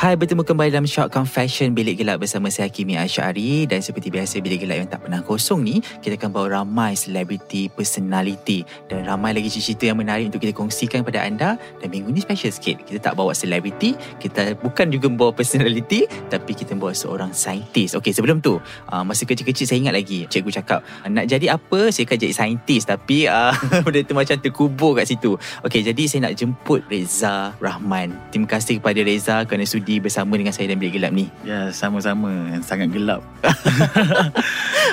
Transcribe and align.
Hai, 0.00 0.16
bertemu 0.16 0.48
kembali 0.48 0.72
dalam 0.72 0.88
Shock 0.88 1.12
Confession 1.12 1.76
Bilik 1.76 2.00
Gelap 2.00 2.24
bersama 2.24 2.48
saya 2.48 2.72
Kimi 2.72 2.96
Asyari 2.96 3.68
dan 3.68 3.84
seperti 3.84 4.08
biasa 4.08 4.40
Bilik 4.40 4.64
Gelap 4.64 4.80
yang 4.80 4.88
tak 4.88 5.04
pernah 5.04 5.20
kosong 5.20 5.60
ni, 5.60 5.84
kita 6.00 6.16
akan 6.16 6.32
bawa 6.32 6.64
ramai 6.64 6.96
selebriti 6.96 7.68
personality 7.68 8.64
dan 8.88 9.04
ramai 9.04 9.36
lagi 9.36 9.52
cerita 9.52 9.92
yang 9.92 10.00
menarik 10.00 10.32
untuk 10.32 10.40
kita 10.40 10.56
kongsikan 10.56 11.04
pada 11.04 11.20
anda 11.20 11.60
dan 11.84 11.92
minggu 11.92 12.16
ni 12.16 12.24
special 12.24 12.48
sikit. 12.48 12.80
Kita 12.88 13.12
tak 13.12 13.20
bawa 13.20 13.36
selebriti, 13.36 13.92
kita 14.16 14.56
bukan 14.64 14.88
juga 14.88 15.12
membawa 15.12 15.36
personality 15.36 16.08
tapi 16.32 16.56
kita 16.56 16.72
membawa 16.72 16.96
seorang 16.96 17.36
saintis. 17.36 17.92
Okey, 17.92 18.16
sebelum 18.16 18.40
tu, 18.40 18.56
uh, 18.56 19.04
masa 19.04 19.28
kecil-kecil 19.28 19.68
saya 19.68 19.84
ingat 19.84 20.00
lagi 20.00 20.24
cikgu 20.32 20.64
cakap, 20.64 20.80
nak 21.12 21.28
jadi 21.28 21.60
apa? 21.60 21.92
Saya 21.92 22.08
akan 22.08 22.16
jadi 22.24 22.32
saintis 22.32 22.88
tapi 22.88 23.28
uh, 23.28 23.52
benda 23.84 24.00
tu 24.00 24.16
macam 24.16 24.40
terkubur 24.40 24.96
kat 24.96 25.12
situ. 25.12 25.36
Okey, 25.60 25.84
jadi 25.84 26.08
saya 26.08 26.32
nak 26.32 26.40
jemput 26.40 26.88
Reza 26.88 27.52
Rahman. 27.60 28.16
Terima 28.32 28.48
kasih 28.48 28.80
kepada 28.80 29.04
Reza 29.04 29.44
kerana 29.44 29.68
sudi 29.68 29.89
bersama 29.98 30.38
dengan 30.38 30.54
saya 30.54 30.70
dalam 30.70 30.78
bilik 30.78 31.02
gelap 31.02 31.12
ni. 31.16 31.26
Ya, 31.42 31.74
sama-sama. 31.74 32.30
Sangat 32.62 32.94
gelap. 32.94 33.24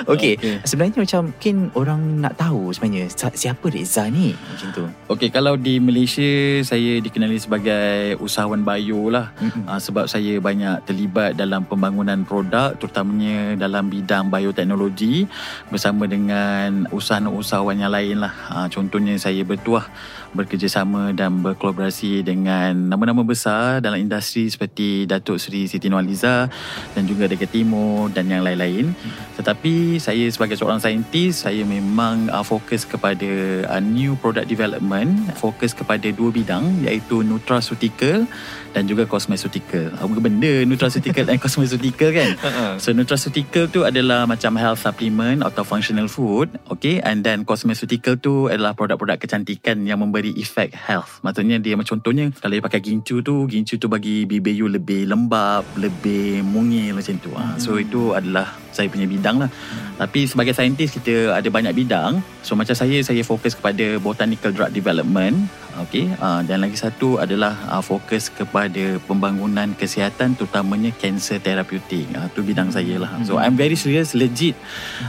Okey, 0.08 0.40
okay. 0.40 0.56
sebenarnya 0.64 1.04
macam 1.04 1.22
mungkin 1.34 1.56
orang 1.76 2.02
nak 2.24 2.34
tahu 2.40 2.72
sebenarnya 2.72 3.12
siapa 3.34 3.66
Reza 3.68 4.08
ni 4.08 4.32
macam 4.32 4.68
tu. 4.72 4.84
Okey, 5.12 5.30
kalau 5.34 5.60
di 5.60 5.84
Malaysia 5.84 6.64
saya 6.64 7.04
dikenali 7.04 7.36
sebagai 7.36 8.16
usahawan 8.24 8.64
bio 8.64 9.12
lah. 9.12 9.36
Mm-hmm. 9.42 9.64
Uh, 9.68 9.80
sebab 9.82 10.06
saya 10.08 10.40
banyak 10.40 10.86
terlibat 10.88 11.36
dalam 11.36 11.68
pembangunan 11.68 12.24
produk 12.24 12.78
terutamanya 12.80 13.60
dalam 13.60 13.92
bidang 13.92 14.32
bioteknologi 14.32 15.28
bersama 15.68 16.08
dengan 16.08 16.88
usahawan-usahawan 16.94 17.84
yang 17.84 17.92
lain 17.92 18.24
lah. 18.24 18.34
Uh, 18.48 18.68
contohnya 18.72 19.20
saya 19.20 19.44
bertuah 19.44 19.90
bekerjasama 20.38 21.18
dan 21.18 21.42
berkolaborasi 21.42 22.22
dengan 22.22 22.94
nama-nama 22.94 23.26
besar 23.26 23.82
dalam 23.82 23.98
industri 23.98 24.46
seperti 24.46 25.10
Datuk 25.10 25.42
Seri 25.42 25.66
Siti 25.66 25.90
Nurhaliza 25.90 26.46
dan 26.94 27.04
juga 27.10 27.26
Dekat 27.26 27.50
Timur 27.50 28.14
dan 28.14 28.30
yang 28.30 28.46
lain-lain. 28.46 28.94
Tetapi 29.34 29.98
saya 29.98 30.30
sebagai 30.30 30.54
seorang 30.54 30.78
saintis, 30.78 31.42
saya 31.44 31.66
memang 31.66 32.30
uh, 32.30 32.46
fokus 32.46 32.86
kepada 32.86 33.66
uh, 33.66 33.82
new 33.82 34.14
product 34.22 34.46
development, 34.46 35.34
fokus 35.42 35.74
kepada 35.74 36.06
dua 36.14 36.30
bidang 36.30 36.86
iaitu 36.86 37.26
nutraceutical 37.26 38.30
dan 38.78 38.86
juga 38.86 39.10
cosmeceutical. 39.10 39.90
Apa 39.98 40.22
benda 40.22 40.62
nutraceutical 40.70 41.26
dan 41.26 41.42
cosmeceutical 41.42 42.14
kan? 42.14 42.38
so 42.84 42.94
nutraceutical 42.94 43.66
tu 43.66 43.82
adalah 43.82 44.30
macam 44.30 44.54
health 44.54 44.86
supplement 44.86 45.42
atau 45.42 45.66
functional 45.66 46.06
food, 46.06 46.54
okay? 46.70 47.02
And 47.02 47.26
then 47.26 47.42
cosmeceutical 47.42 48.22
tu 48.22 48.54
adalah 48.54 48.78
produk-produk 48.78 49.18
kecantikan 49.18 49.82
yang 49.90 50.06
memberi 50.06 50.38
efek 50.38 50.78
health. 50.78 51.26
Maksudnya 51.26 51.58
dia 51.58 51.74
macam 51.74 51.98
contohnya 51.98 52.30
kalau 52.38 52.54
dia 52.54 52.62
pakai 52.62 52.86
gincu 52.86 53.26
tu, 53.26 53.50
gincu 53.50 53.82
tu 53.82 53.90
bagi 53.90 54.30
bibir 54.30 54.54
you 54.54 54.70
lebih 54.70 55.10
lembab, 55.10 55.66
lebih 55.82 56.46
mungil 56.46 56.94
macam 56.94 57.18
tu. 57.18 57.34
Hmm. 57.34 57.58
So 57.58 57.82
itu 57.82 58.14
adalah 58.14 58.54
saya 58.78 58.88
punya 58.94 59.10
bidang 59.10 59.42
lah. 59.42 59.50
Hmm. 59.50 59.98
Tapi 59.98 60.30
sebagai 60.30 60.54
saintis 60.54 60.94
kita 60.94 61.34
ada 61.34 61.50
banyak 61.50 61.74
bidang. 61.74 62.22
So 62.46 62.54
macam 62.54 62.78
saya, 62.78 63.02
saya 63.02 63.26
fokus 63.26 63.58
kepada 63.58 63.98
botanical 63.98 64.54
drug 64.54 64.70
development. 64.70 65.50
Okay. 65.78 66.10
Uh, 66.18 66.42
dan 66.42 66.66
lagi 66.66 66.74
satu 66.74 67.22
adalah 67.22 67.54
uh, 67.70 67.82
fokus 67.86 68.34
kepada 68.34 68.98
pembangunan 69.06 69.78
kesihatan 69.78 70.34
terutamanya 70.34 70.90
cancer 70.98 71.38
therapeutic. 71.38 72.10
Uh, 72.14 72.26
tu 72.34 72.42
bidang 72.46 72.70
saya 72.74 72.98
lah. 72.98 73.10
So 73.26 73.38
I'm 73.38 73.58
very 73.58 73.78
serious, 73.78 74.18
legit, 74.18 74.58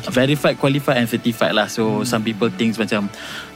verified, 0.08 0.60
qualified 0.60 1.04
and 1.04 1.08
certified 1.08 1.56
lah. 1.56 1.68
So 1.68 2.04
some 2.04 2.24
people 2.24 2.52
think 2.52 2.76
macam 2.76 3.08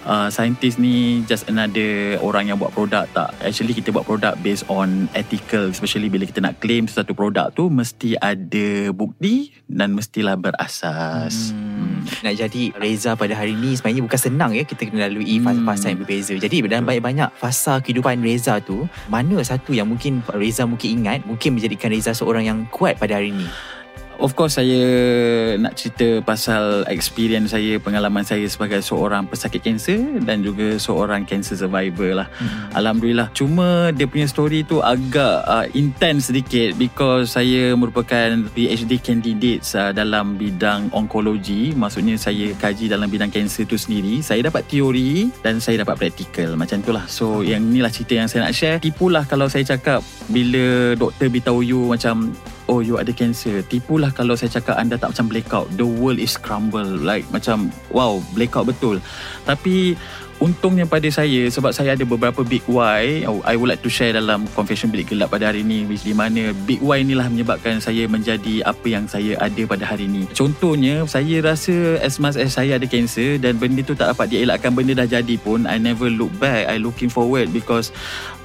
uh, 0.07 0.29
scientist 0.29 0.79
ni 0.79 1.23
just 1.27 1.47
another 1.51 2.19
orang 2.23 2.51
yang 2.51 2.59
buat 2.59 2.75
produk 2.75 3.07
tak. 3.11 3.35
Actually 3.43 3.75
kita 3.77 3.95
buat 3.95 4.07
produk 4.07 4.35
based 4.41 4.67
on 4.71 5.07
ethical 5.15 5.71
especially 5.71 6.11
bila 6.11 6.27
kita 6.27 6.43
nak 6.43 6.59
claim 6.63 6.87
satu 6.87 7.15
produk 7.15 7.51
tu 7.55 7.69
mesti 7.71 8.19
ada 8.19 8.91
bukti 8.95 9.53
dan 9.67 9.95
mestilah 9.95 10.39
berasas. 10.39 11.55
Hmm. 11.55 12.03
Nak 12.27 12.35
jadi 12.35 12.63
Reza 12.77 13.15
pada 13.15 13.35
hari 13.35 13.55
ni 13.55 13.79
sebenarnya 13.79 14.03
bukan 14.05 14.21
senang 14.21 14.51
ya 14.53 14.67
kita 14.67 14.91
kena 14.91 15.07
lalui 15.07 15.39
fasa-fasa 15.39 15.85
yang 15.95 16.01
berbeza. 16.03 16.33
Jadi 16.35 16.57
dalam 16.67 16.85
banyak-banyak 16.87 17.31
fasa 17.39 17.79
kehidupan 17.79 18.23
Reza 18.23 18.59
tu, 18.63 18.87
mana 19.07 19.39
satu 19.43 19.75
yang 19.75 19.87
mungkin 19.91 20.23
Reza 20.35 20.67
mungkin 20.67 21.03
ingat 21.03 21.25
mungkin 21.25 21.59
menjadikan 21.59 21.91
Reza 21.95 22.13
seorang 22.15 22.47
yang 22.47 22.59
kuat 22.71 22.99
pada 22.99 23.19
hari 23.19 23.31
ni? 23.35 23.47
Of 24.19 24.37
course 24.37 24.61
saya 24.61 24.83
nak 25.57 25.79
cerita 25.79 26.21
pasal 26.25 26.85
experience 26.89 27.57
saya, 27.57 27.81
pengalaman 27.81 28.23
saya 28.25 28.45
sebagai 28.49 28.85
seorang 28.85 29.25
pesakit 29.29 29.65
kanser 29.65 30.21
dan 30.23 30.45
juga 30.45 30.77
seorang 30.77 31.25
cancer 31.25 31.57
survivor 31.57 32.23
lah. 32.23 32.29
Hmm. 32.37 32.77
Alhamdulillah. 32.77 33.33
Cuma 33.33 33.91
dia 33.95 34.05
punya 34.09 34.29
story 34.29 34.65
tu 34.67 34.85
agak 34.85 35.37
uh, 35.49 35.67
intense 35.73 36.31
sedikit 36.31 36.77
because 36.77 37.35
saya 37.35 37.73
merupakan 37.75 38.47
PhD 38.53 39.01
candidate 39.01 39.65
uh, 39.75 39.91
dalam 39.91 40.37
bidang 40.37 40.93
onkologi. 40.93 41.73
Maksudnya 41.73 42.21
saya 42.21 42.53
kaji 42.57 42.93
dalam 42.93 43.09
bidang 43.09 43.33
kanser 43.33 43.65
tu 43.65 43.81
sendiri. 43.81 44.21
Saya 44.21 44.47
dapat 44.47 44.69
teori 44.69 45.33
dan 45.41 45.59
saya 45.59 45.83
dapat 45.83 45.99
praktikal. 46.09 46.55
Macam 46.55 46.79
tu 46.85 46.91
lah. 46.95 47.05
So 47.09 47.41
yang 47.43 47.65
inilah 47.73 47.91
cerita 47.91 48.19
yang 48.19 48.29
saya 48.31 48.49
nak 48.49 48.55
share. 48.55 48.79
Tipulah 48.79 49.25
kalau 49.27 49.49
saya 49.51 49.67
cakap 49.67 50.05
bila 50.31 50.95
doktor 50.95 51.29
beritahu 51.29 51.61
you 51.65 51.81
macam 51.91 52.31
oh 52.73 52.81
you 52.81 52.97
ada 52.97 53.13
cancer. 53.13 53.61
Tipulah 53.61 54.09
kalau 54.17 54.33
saya 54.33 54.49
cakap 54.49 54.81
anda 54.81 54.97
tak 54.97 55.13
macam 55.13 55.29
blackout. 55.29 55.69
The 55.77 55.85
world 55.85 56.17
is 56.17 56.41
crumble. 56.41 56.89
Like 56.89 57.29
macam 57.29 57.69
wow 57.93 58.25
blackout 58.33 58.65
betul. 58.65 59.05
Tapi 59.45 59.93
untungnya 60.43 60.83
pada 60.83 61.07
saya 61.07 61.47
sebab 61.47 61.71
saya 61.71 61.95
ada 61.95 62.03
beberapa 62.03 62.43
big 62.43 62.67
why 62.67 63.23
oh, 63.31 63.39
I 63.47 63.55
would 63.55 63.71
like 63.71 63.79
to 63.87 63.91
share 63.93 64.11
dalam 64.11 64.51
confession 64.59 64.91
bilik 64.91 65.15
gelap 65.15 65.31
pada 65.31 65.55
hari 65.55 65.63
ini 65.63 65.87
di 65.87 66.11
mana 66.11 66.51
big 66.67 66.83
why 66.83 66.99
inilah 66.99 67.31
menyebabkan 67.31 67.79
saya 67.79 68.11
menjadi 68.11 68.67
apa 68.67 68.87
yang 68.91 69.07
saya 69.07 69.39
ada 69.39 69.63
pada 69.63 69.87
hari 69.87 70.11
ini. 70.11 70.27
Contohnya 70.35 71.07
saya 71.07 71.39
rasa 71.47 72.03
as 72.03 72.19
much 72.19 72.35
as 72.35 72.59
saya 72.59 72.75
ada 72.75 72.91
cancer 72.91 73.39
dan 73.39 73.55
benda 73.63 73.87
tu 73.87 73.95
tak 73.95 74.11
dapat 74.11 74.35
dielakkan 74.35 74.75
benda 74.75 74.99
dah 74.99 75.07
jadi 75.07 75.39
pun 75.39 75.63
I 75.71 75.79
never 75.79 76.11
look 76.11 76.35
back 76.43 76.67
I 76.67 76.83
looking 76.83 77.09
forward 77.09 77.55
because 77.55 77.95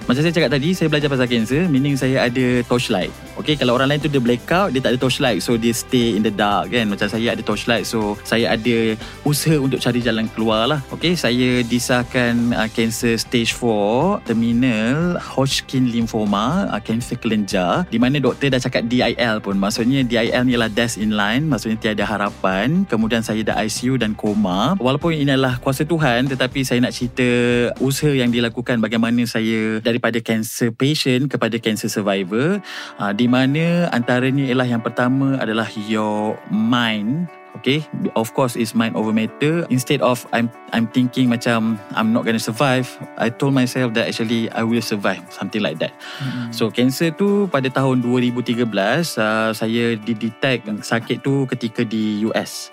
macam 0.07 0.23
saya 0.23 0.31
cakap 0.31 0.51
tadi 0.55 0.71
Saya 0.71 0.87
belajar 0.87 1.11
pasal 1.11 1.27
cancer 1.27 1.67
Meaning 1.67 1.99
saya 1.99 2.31
ada 2.31 2.63
torchlight. 2.63 3.11
Okay 3.35 3.59
Kalau 3.59 3.75
orang 3.75 3.91
lain 3.91 3.99
tu 3.99 4.07
dia 4.07 4.23
blackout 4.23 4.71
Dia 4.71 4.79
tak 4.79 4.95
ada 4.95 4.99
torchlight 5.03 5.43
So 5.43 5.59
dia 5.59 5.75
stay 5.75 6.15
in 6.15 6.23
the 6.23 6.31
dark 6.31 6.71
kan? 6.71 6.87
Macam 6.87 7.11
saya 7.11 7.35
ada 7.35 7.43
torchlight 7.43 7.83
So 7.83 8.15
saya 8.23 8.55
ada 8.55 8.95
Usaha 9.27 9.59
untuk 9.59 9.83
cari 9.83 9.99
jalan 9.99 10.31
keluar 10.31 10.71
lah 10.71 10.79
Okay 10.95 11.11
Saya 11.19 11.59
disahkan 11.87 12.51
uh, 12.51 12.67
Cancer 12.67 13.15
stage 13.15 13.55
4 13.55 14.27
Terminal 14.27 15.15
Hodgkin 15.23 15.87
lymphoma 15.87 16.67
uh, 16.67 16.83
Cancer 16.83 17.15
kelenjar 17.15 17.87
Di 17.87 17.95
mana 17.95 18.19
doktor 18.19 18.51
dah 18.51 18.59
cakap 18.59 18.91
DIL 18.91 19.39
pun. 19.39 19.55
Maksudnya 19.55 20.03
DIL 20.03 20.43
ni 20.43 20.59
adalah 20.59 20.67
Death 20.67 20.99
in 20.99 21.15
line 21.15 21.47
Maksudnya 21.47 21.79
tiada 21.79 22.03
harapan. 22.03 22.83
Kemudian 22.91 23.23
saya 23.23 23.39
dah 23.39 23.55
ICU 23.63 23.95
dan 23.95 24.19
koma. 24.19 24.75
Walaupun 24.75 25.15
ini 25.15 25.31
adalah 25.31 25.63
kuasa 25.63 25.87
Tuhan 25.87 26.27
Tetapi 26.27 26.67
saya 26.67 26.83
nak 26.83 26.91
cerita 26.91 27.23
Usaha 27.79 28.11
yang 28.11 28.35
dilakukan 28.35 28.83
Bagaimana 28.83 29.23
saya 29.23 29.79
Dari 29.79 29.95
daripada 29.97 30.19
cancer 30.19 30.75
patient 30.75 31.31
kepada 31.31 31.55
cancer 31.55 31.87
survivor. 31.87 32.59
Uh, 32.99 33.15
di 33.15 33.31
mana 33.31 33.87
antaranya 33.95 34.43
ialah 34.43 34.67
yang 34.67 34.83
pertama 34.83 35.39
adalah 35.39 35.71
your 35.87 36.35
mind 36.51 37.31
Okay 37.59 37.83
Of 38.15 38.33
course 38.37 38.55
it's 38.55 38.73
mind 38.77 38.95
over 38.95 39.11
matter. 39.11 39.65
Instead 39.73 40.01
of 40.05 40.25
I'm 40.31 40.49
I'm 40.75 40.87
thinking 40.91 41.31
macam 41.31 41.79
I'm 41.95 42.11
not 42.11 42.27
gonna 42.27 42.41
survive 42.41 42.87
I 43.15 43.31
told 43.31 43.55
myself 43.57 43.95
that 43.97 44.07
actually 44.09 44.51
I 44.51 44.63
will 44.63 44.83
survive. 44.83 45.23
Something 45.33 45.63
like 45.63 45.79
that. 45.79 45.93
Mm-hmm. 46.21 46.53
So 46.53 46.69
cancer 46.69 47.11
tu 47.13 47.47
pada 47.47 47.71
tahun 47.71 48.03
2013 48.03 48.67
uh, 49.17 49.51
Saya 49.53 49.95
didetect 49.97 50.69
sakit 50.83 51.23
tu 51.23 51.47
ketika 51.49 51.81
di 51.83 52.25
US 52.29 52.69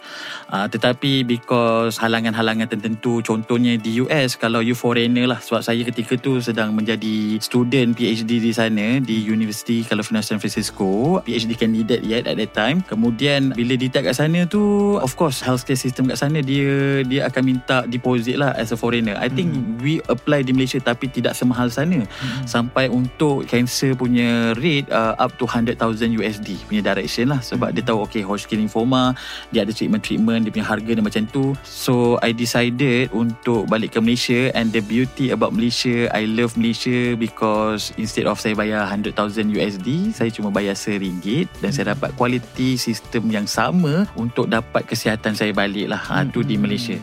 uh, 0.50 0.66
Tetapi 0.68 1.24
because 1.24 2.00
halangan-halangan 2.00 2.68
tertentu 2.70 3.24
Contohnya 3.24 3.76
di 3.78 4.02
US 4.04 4.36
Kalau 4.36 4.60
you 4.60 4.76
foreigner 4.76 5.28
lah 5.28 5.38
Sebab 5.38 5.62
saya 5.62 5.82
ketika 5.86 6.18
tu 6.18 6.38
sedang 6.42 6.74
menjadi 6.74 7.38
student 7.40 7.94
PhD 7.94 8.42
di 8.42 8.52
sana 8.52 8.98
Di 9.00 9.24
University 9.24 9.86
California 9.86 10.24
San 10.24 10.40
Francisco 10.42 11.22
PhD 11.22 11.54
candidate 11.54 12.02
yet 12.02 12.26
at 12.26 12.36
that 12.36 12.52
time. 12.56 12.82
Kemudian 12.82 13.54
bila 13.54 13.78
detect 13.78 14.10
kat 14.10 14.16
sana 14.16 14.44
tu 14.48 14.73
Of 15.00 15.18
course 15.18 15.42
healthcare 15.42 15.78
system 15.78 16.08
kat 16.08 16.18
sana 16.20 16.38
Dia 16.40 17.02
dia 17.04 17.26
akan 17.26 17.42
minta 17.44 17.84
deposit 17.84 18.38
lah 18.38 18.54
as 18.54 18.70
a 18.70 18.78
foreigner 18.78 19.18
I 19.18 19.28
think 19.28 19.52
hmm. 19.52 19.82
we 19.82 19.98
apply 20.06 20.46
di 20.46 20.54
Malaysia 20.54 20.78
Tapi 20.78 21.10
tidak 21.10 21.34
semahal 21.34 21.68
sana 21.68 22.04
hmm. 22.04 22.44
Sampai 22.46 22.86
untuk 22.88 23.44
cancer 23.44 23.92
punya 23.98 24.54
rate 24.56 24.88
uh, 24.90 25.18
Up 25.18 25.34
to 25.36 25.44
100,000 25.48 25.76
USD 26.18 26.68
punya 26.70 26.82
direction 26.82 27.34
lah 27.34 27.40
Sebab 27.42 27.72
hmm. 27.72 27.76
dia 27.76 27.84
tahu 27.84 27.98
okay 28.06 28.22
Hodgkin 28.22 28.62
lymphoma 28.64 29.12
Dia 29.50 29.66
ada 29.66 29.72
treatment-treatment 29.74 30.46
Dia 30.46 30.52
punya 30.54 30.66
harga 30.66 30.90
dan 30.94 31.02
macam 31.04 31.22
tu 31.28 31.52
So 31.66 32.16
I 32.22 32.30
decided 32.32 33.10
untuk 33.10 33.66
balik 33.66 33.96
ke 33.96 33.98
Malaysia 34.00 34.54
And 34.54 34.70
the 34.70 34.80
beauty 34.80 35.34
about 35.34 35.52
Malaysia 35.52 36.08
I 36.14 36.26
love 36.30 36.54
Malaysia 36.54 37.18
Because 37.18 37.90
instead 37.98 38.30
of 38.30 38.38
saya 38.38 38.54
bayar 38.54 38.86
100,000 38.86 39.14
USD 39.50 40.14
Saya 40.14 40.30
cuma 40.30 40.54
bayar 40.54 40.78
RM1 40.78 41.60
Dan 41.60 41.70
saya 41.74 41.96
dapat 41.96 42.14
quality 42.14 42.78
sistem 42.78 43.28
yang 43.28 43.46
sama 43.48 44.06
Untuk 44.14 44.46
dapat 44.60 44.86
kesihatan 44.86 45.34
saya 45.34 45.50
balik 45.50 45.90
lah. 45.90 45.98
Ha, 45.98 46.26
Tu 46.30 46.46
di 46.46 46.54
Malaysia. 46.54 46.94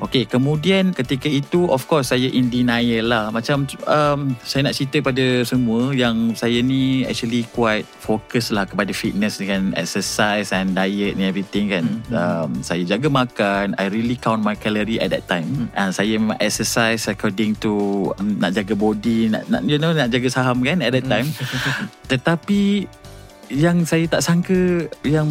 Okay 0.00 0.24
kemudian 0.24 0.96
ketika 0.96 1.28
itu 1.28 1.66
Of 1.68 1.86
course 1.86 2.10
saya 2.12 2.28
in 2.30 2.48
denial 2.48 3.12
lah. 3.12 3.24
Macam 3.28 3.68
um, 3.84 4.32
saya 4.40 4.66
nak 4.68 4.74
cerita 4.76 5.00
pada 5.04 5.44
semua 5.46 5.92
Yang 5.92 6.40
saya 6.40 6.58
ni 6.64 7.04
actually 7.04 7.44
quite 7.52 7.84
focus 7.86 8.50
lah 8.50 8.64
Kepada 8.64 8.90
fitness 8.90 9.38
dengan 9.38 9.76
exercise 9.76 10.50
and 10.50 10.72
diet 10.72 11.14
ni 11.14 11.28
everything 11.28 11.70
kan. 11.70 11.84
Um, 12.10 12.50
Saya 12.64 12.82
jaga 12.88 13.12
makan. 13.12 13.76
I 13.76 13.92
really 13.92 14.16
count 14.16 14.40
my 14.40 14.56
calorie 14.56 14.98
at 14.98 15.12
that 15.12 15.28
time. 15.28 15.68
And 15.76 15.92
saya 15.92 16.16
memang 16.16 16.40
exercise 16.40 17.06
according 17.06 17.60
to 17.62 17.72
um, 18.16 18.40
Nak 18.40 18.56
jaga 18.56 18.74
body 18.74 19.28
nak, 19.30 19.46
nak, 19.52 19.62
You 19.68 19.76
know 19.78 19.92
nak 19.92 20.10
jaga 20.10 20.28
saham 20.32 20.64
kan 20.64 20.80
at 20.80 20.94
that 20.96 21.06
time. 21.06 21.28
Tetapi 22.10 22.86
yang 23.52 23.84
saya 23.84 24.08
tak 24.08 24.24
sangka 24.24 24.88
yang 25.04 25.26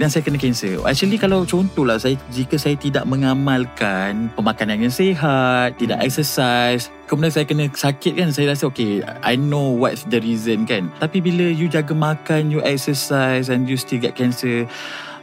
yang 0.00 0.10
saya 0.10 0.24
kena 0.24 0.40
cancer. 0.40 0.80
Actually 0.84 1.20
kalau 1.20 1.44
contohlah 1.44 2.00
saya 2.00 2.16
jika 2.32 2.56
saya 2.56 2.76
tidak 2.78 3.04
mengamalkan 3.04 4.32
pemakanan 4.32 4.88
yang 4.88 4.94
sihat, 4.94 5.76
tidak 5.76 6.00
exercise, 6.00 6.88
kemudian 7.08 7.32
saya 7.32 7.44
kena 7.44 7.68
sakit 7.68 8.16
kan 8.16 8.28
saya 8.32 8.52
rasa 8.52 8.68
okay 8.68 9.04
I 9.24 9.36
know 9.36 9.72
what's 9.74 10.08
the 10.08 10.20
reason 10.20 10.64
kan. 10.64 10.92
Tapi 11.00 11.20
bila 11.20 11.48
you 11.48 11.68
jaga 11.68 11.92
makan, 11.92 12.52
you 12.52 12.64
exercise 12.64 13.52
and 13.52 13.68
you 13.68 13.76
still 13.76 14.00
get 14.00 14.16
cancer 14.16 14.68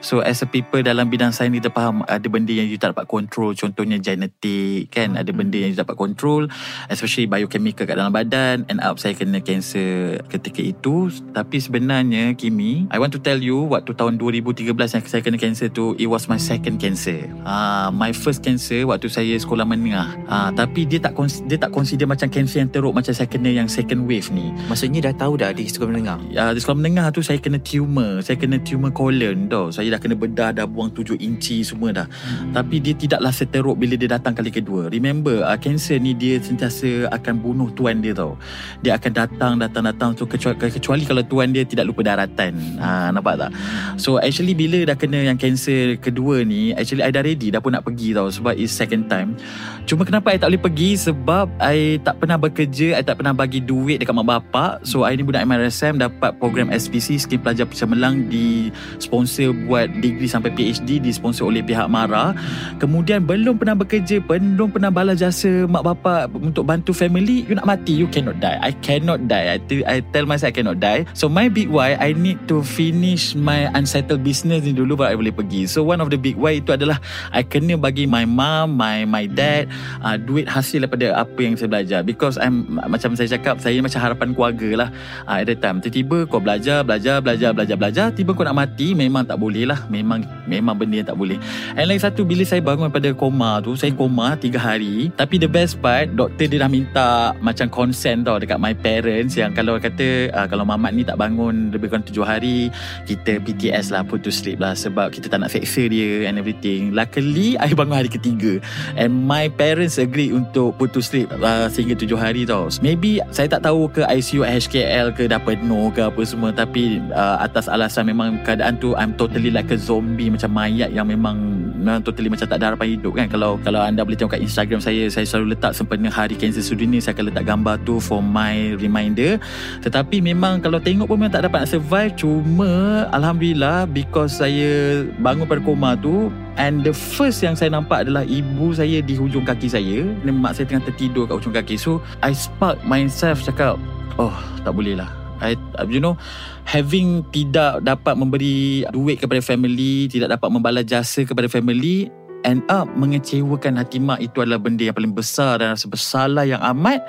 So 0.05 0.21
as 0.21 0.45
a 0.45 0.47
people 0.47 0.85
dalam 0.85 1.09
bidang 1.09 1.33
sains 1.33 1.49
kita 1.57 1.73
faham 1.73 2.05
ada 2.05 2.21
benda 2.29 2.53
yang 2.53 2.69
you 2.69 2.77
tak 2.77 2.93
dapat 2.93 3.09
control. 3.09 3.57
Contohnya 3.57 3.97
genetik 3.97 4.93
kan? 4.93 5.17
Ada 5.17 5.33
benda 5.33 5.57
yang 5.57 5.73
you 5.73 5.77
tak 5.81 5.89
dapat 5.89 5.97
control. 5.97 6.45
Especially 6.93 7.25
biochemical 7.25 7.89
kat 7.89 7.97
dalam 7.97 8.13
badan. 8.13 8.69
And 8.69 8.77
up 8.85 9.01
saya 9.01 9.17
kena 9.17 9.41
cancer 9.41 10.21
ketika 10.29 10.61
itu. 10.61 11.09
Tapi 11.33 11.57
sebenarnya 11.57 12.37
Kimi 12.37 12.85
I 12.93 13.01
want 13.01 13.17
to 13.17 13.21
tell 13.25 13.41
you 13.41 13.65
waktu 13.65 13.97
tahun 13.97 14.21
2013 14.21 14.77
yang 14.77 15.01
saya 15.09 15.25
kena 15.25 15.41
cancer 15.41 15.73
tu 15.73 15.97
it 15.97 16.05
was 16.05 16.29
my 16.29 16.37
second 16.37 16.77
cancer. 16.77 17.25
Uh, 17.41 17.89
my 17.89 18.13
first 18.13 18.45
cancer 18.45 18.85
waktu 18.85 19.09
saya 19.09 19.33
sekolah 19.33 19.65
menengah. 19.65 20.13
Uh, 20.29 20.53
tapi 20.53 20.85
dia 20.85 21.01
tak 21.01 21.17
dia 21.49 21.57
tak 21.57 21.73
consider 21.73 22.05
macam 22.05 22.29
cancer 22.29 22.61
yang 22.61 22.69
teruk 22.69 22.93
macam 22.93 23.09
saya 23.09 23.25
kena 23.25 23.49
yang 23.49 23.65
second 23.65 24.05
wave 24.05 24.29
ni. 24.29 24.53
Maksudnya 24.69 25.09
dah 25.09 25.17
tahu 25.17 25.41
dah 25.41 25.49
di 25.49 25.65
sekolah 25.65 25.89
menengah? 25.89 26.21
Uh, 26.29 26.53
di 26.53 26.61
sekolah 26.61 26.77
menengah 26.77 27.09
tu 27.09 27.25
saya 27.25 27.41
kena 27.41 27.57
tumor 27.57 28.21
saya 28.21 28.37
kena 28.37 28.61
tumor 28.61 28.93
colon 28.93 29.49
tau. 29.49 29.73
Saya 29.73 29.94
dah 29.95 29.99
kena 30.03 30.19
bedah 30.19 30.51
dah 30.51 30.67
buang 30.67 30.91
7 30.91 31.15
inci 31.23 31.63
semua 31.63 31.95
dah. 31.95 32.07
Hmm. 32.07 32.51
tapi 32.51 32.83
dia 32.83 32.91
tidaklah 32.91 33.31
seteruk 33.31 33.79
bila 33.79 33.95
dia 33.95 34.11
datang 34.11 34.35
kali 34.35 34.51
kedua. 34.51 34.91
Remember 34.91 35.47
uh, 35.47 35.55
cancer 35.55 35.95
ni 35.95 36.11
dia 36.11 36.37
sentiasa 36.43 37.07
akan 37.15 37.33
bunuh 37.39 37.71
tuan 37.71 38.03
dia 38.03 38.11
tau. 38.11 38.35
Dia 38.83 38.99
akan 38.99 39.11
datang 39.15 39.53
datang 39.55 39.83
datang. 39.87 40.11
So 40.19 40.27
kecuali, 40.27 40.57
kecuali 40.59 41.03
kalau 41.07 41.23
tuan 41.23 41.55
dia 41.55 41.63
tidak 41.63 41.87
lupa 41.87 42.03
daratan. 42.03 42.57
Ha, 42.81 43.15
nampak 43.15 43.39
tak? 43.39 43.51
So 43.95 44.19
actually 44.19 44.57
bila 44.57 44.83
dah 44.83 44.97
kena 44.99 45.31
yang 45.31 45.39
cancer 45.39 45.95
kedua 46.01 46.43
ni 46.43 46.75
actually 46.75 47.05
I 47.05 47.13
dah 47.13 47.23
ready. 47.23 47.53
Dah 47.53 47.63
pun 47.63 47.71
nak 47.71 47.87
pergi 47.87 48.11
tau 48.11 48.27
sebab 48.27 48.57
it's 48.57 48.75
second 48.75 49.07
time. 49.07 49.39
Cuma 49.85 50.03
kenapa 50.03 50.33
I 50.33 50.41
tak 50.41 50.51
boleh 50.51 50.63
pergi? 50.65 50.89
Sebab 50.97 51.45
I 51.61 52.01
tak 52.01 52.17
pernah 52.19 52.37
bekerja 52.41 52.97
I 52.97 53.03
tak 53.05 53.21
pernah 53.21 53.31
bagi 53.31 53.61
duit 53.61 54.01
dekat 54.01 54.17
mak 54.17 54.27
bapak. 54.27 54.83
So 54.83 55.05
I 55.05 55.13
ni 55.15 55.23
budak 55.23 55.45
MRSM 55.45 56.01
dapat 56.01 56.35
program 56.41 56.73
SPC 56.73 57.21
Skim 57.21 57.39
Pelajar 57.39 57.69
Cemerlang 57.69 58.31
di 58.31 58.73
sponsor 58.97 59.53
buat 59.67 59.84
buat 59.85 60.01
degree 60.01 60.29
sampai 60.29 60.49
PhD 60.57 60.97
disponsor 60.97 61.53
oleh 61.53 61.61
pihak 61.61 61.85
MARA. 61.85 62.33
Kemudian 62.81 63.21
belum 63.21 63.61
pernah 63.61 63.77
bekerja 63.77 64.17
belum 64.25 64.73
pernah 64.73 64.89
balas 64.89 65.21
jasa 65.21 65.69
mak 65.69 65.85
bapak 65.85 66.33
untuk 66.33 66.65
bantu 66.65 66.91
family 66.91 67.45
you 67.45 67.53
nak 67.53 67.69
mati 67.69 67.93
you 67.93 68.09
cannot 68.09 68.41
die. 68.41 68.57
I 68.57 68.73
cannot 68.81 69.29
die. 69.29 69.45
I, 69.55 69.57
t- 69.61 69.85
I 69.85 70.01
tell 70.09 70.25
myself 70.25 70.49
I 70.49 70.55
cannot 70.57 70.81
die. 70.81 71.05
So 71.13 71.29
my 71.29 71.47
big 71.47 71.69
why 71.69 71.93
I 72.01 72.17
need 72.17 72.49
to 72.49 72.65
finish 72.65 73.37
my 73.37 73.69
unsettled 73.77 74.25
business 74.25 74.65
ni 74.65 74.73
dulu 74.73 74.97
baru 74.97 75.13
I 75.13 75.15
boleh 75.21 75.35
pergi. 75.35 75.69
So 75.69 75.85
one 75.85 76.01
of 76.01 76.09
the 76.09 76.17
big 76.17 76.35
why 76.35 76.57
itu 76.57 76.73
adalah 76.73 76.97
I 77.29 77.45
kena 77.45 77.77
bagi 77.77 78.09
my 78.09 78.25
mom 78.25 78.73
my 78.73 79.05
my 79.05 79.29
dad 79.29 79.69
uh, 80.01 80.17
duit 80.17 80.49
hasil 80.49 80.81
daripada 80.81 81.13
apa 81.13 81.39
yang 81.45 81.53
saya 81.53 81.69
belajar. 81.69 82.01
Because 82.01 82.41
I'm 82.41 82.81
macam 82.89 83.13
saya 83.13 83.29
cakap 83.37 83.61
saya 83.61 83.77
macam 83.85 84.01
harapan 84.01 84.33
keluarga 84.33 84.69
lah 84.85 84.89
uh, 85.29 85.37
at 85.41 85.45
that 85.45 85.61
time. 85.61 85.77
Tiba-tiba 85.83 86.25
kau 86.25 86.41
belajar 86.41 86.81
belajar 86.81 87.21
belajar 87.21 87.53
belajar 87.53 87.77
belajar 87.77 88.05
tiba 88.15 88.33
kau 88.33 88.45
nak 88.47 88.57
mati 88.57 88.97
memang 88.97 89.27
tak 89.27 89.37
boleh 89.37 89.64
lah 89.65 89.83
memang 89.89 90.23
memang 90.45 90.77
benda 90.77 91.01
yang 91.01 91.09
tak 91.09 91.17
boleh. 91.17 91.37
And 91.75 91.89
lagi 91.89 92.01
satu 92.05 92.23
bila 92.23 92.45
saya 92.45 92.61
bangun 92.61 92.89
pada 92.93 93.11
koma 93.11 93.59
tu 93.59 93.73
saya 93.73 93.91
koma 93.91 94.37
3 94.37 94.55
hari. 94.55 95.09
Tapi 95.17 95.35
the 95.41 95.49
best 95.49 95.81
part 95.81 96.13
doktor 96.13 96.47
dia 96.47 96.61
dah 96.61 96.71
minta 96.71 97.33
macam 97.41 97.67
consent 97.67 98.25
tau 98.25 98.37
dekat 98.37 98.61
my 98.61 98.73
parents 98.77 99.35
yang 99.35 99.51
kalau 99.51 99.77
kata 99.81 100.29
uh, 100.31 100.47
kalau 100.47 100.63
mamat 100.63 100.93
ni 100.93 101.03
tak 101.03 101.17
bangun 101.17 101.73
lebih 101.73 101.89
kurang 101.91 102.05
7 102.05 102.15
hari 102.21 102.69
kita 103.09 103.41
PTS 103.41 103.91
lah 103.91 104.05
put 104.05 104.21
to 104.21 104.31
sleep 104.31 104.61
lah 104.61 104.77
sebab 104.77 105.11
kita 105.11 105.27
tak 105.27 105.41
nak 105.41 105.51
seksa 105.51 105.89
dia 105.89 106.29
and 106.29 106.37
everything. 106.37 106.93
Luckily 106.93 107.57
I 107.59 107.73
bangun 107.73 108.05
hari 108.05 108.11
ketiga. 108.11 108.61
And 108.95 109.25
my 109.25 109.49
parents 109.51 109.97
agree 109.97 110.31
untuk 110.31 110.77
put 110.77 110.93
to 110.93 111.01
sleep 111.01 111.29
uh, 111.41 111.67
sehingga 111.67 111.97
7 111.97 112.13
hari 112.15 112.45
tau. 112.45 112.69
Maybe 112.79 113.19
saya 113.33 113.49
tak 113.49 113.65
tahu 113.65 113.89
ke 113.89 114.05
ICU 114.05 114.45
HKL 114.45 115.15
ke 115.15 115.25
dapat 115.25 115.59
no 115.63 115.89
ke 115.89 116.05
apa 116.05 116.21
semua 116.23 116.51
tapi 116.53 117.01
uh, 117.11 117.37
atas 117.41 117.71
alasan 117.71 118.11
memang 118.11 118.39
keadaan 118.43 118.77
tu 118.77 118.93
I'm 118.93 119.15
totally 119.15 119.51
like 119.55 119.71
a 119.71 119.79
zombie 119.79 120.27
macam 120.27 120.51
mayat 120.51 120.91
yang 120.91 121.07
memang 121.07 121.39
memang 121.79 122.03
totally 122.03 122.27
macam 122.27 122.43
tak 122.43 122.59
ada 122.59 122.75
harapan 122.75 122.99
hidup 122.99 123.15
kan. 123.15 123.31
Kalau 123.31 123.55
kalau 123.63 123.79
anda 123.79 124.03
boleh 124.03 124.19
tengok 124.19 124.35
kat 124.35 124.43
Instagram 124.43 124.83
saya 124.83 125.07
saya 125.07 125.23
selalu 125.23 125.55
letak 125.55 125.71
sempena 125.71 126.11
hari 126.11 126.35
kanser 126.35 126.59
sedunia 126.59 126.99
saya 126.99 127.15
akan 127.15 127.31
letak 127.31 127.45
gambar 127.47 127.75
tu 127.87 128.03
for 128.03 128.19
my 128.19 128.75
reminder. 128.75 129.39
Tetapi 129.79 130.19
memang 130.19 130.59
kalau 130.59 130.83
tengok 130.83 131.07
pun 131.07 131.15
memang 131.15 131.31
tak 131.31 131.47
dapat 131.47 131.63
nak 131.63 131.71
survive. 131.71 132.11
Cuma 132.19 133.05
Alhamdulillah 133.15 133.87
because 133.87 134.35
saya 134.35 135.05
bangun 135.23 135.47
pada 135.47 135.63
koma 135.63 135.95
tu 135.95 136.27
and 136.59 136.83
the 136.83 136.91
first 136.91 137.39
yang 137.39 137.55
saya 137.55 137.71
nampak 137.71 138.03
adalah 138.03 138.27
ibu 138.27 138.75
saya 138.75 138.99
di 138.99 139.15
hujung 139.15 139.47
kaki 139.47 139.71
saya. 139.71 140.03
Dan 140.27 140.43
mak 140.43 140.59
saya 140.59 140.67
tengah 140.67 140.83
tertidur 140.91 141.31
kat 141.31 141.39
hujung 141.39 141.55
kaki. 141.55 141.79
So 141.79 142.03
I 142.19 142.35
spark 142.35 142.83
myself 142.83 143.39
cakap 143.47 143.79
oh 144.19 144.35
tak 144.65 144.75
boleh 144.75 144.99
lah 144.99 145.24
I, 145.41 145.59
you 145.91 145.99
know 145.99 146.15
having 146.63 147.27
tidak 147.31 147.83
dapat 147.83 148.15
memberi 148.15 148.87
duit 148.89 149.19
kepada 149.19 149.43
family 149.43 150.07
tidak 150.07 150.39
dapat 150.39 150.49
membalas 150.51 150.87
jasa 150.87 151.27
kepada 151.27 151.51
family 151.51 152.07
end 152.45 152.63
up 152.71 152.87
mengecewakan 152.93 153.81
hati 153.81 153.97
mak 153.99 154.21
itu 154.21 154.45
adalah 154.45 154.61
benda 154.61 154.85
yang 154.87 154.95
paling 154.95 155.11
besar 155.11 155.59
dan 155.59 155.73
rasa 155.73 155.89
bersalah 155.89 156.45
yang 156.45 156.61
amat 156.75 157.03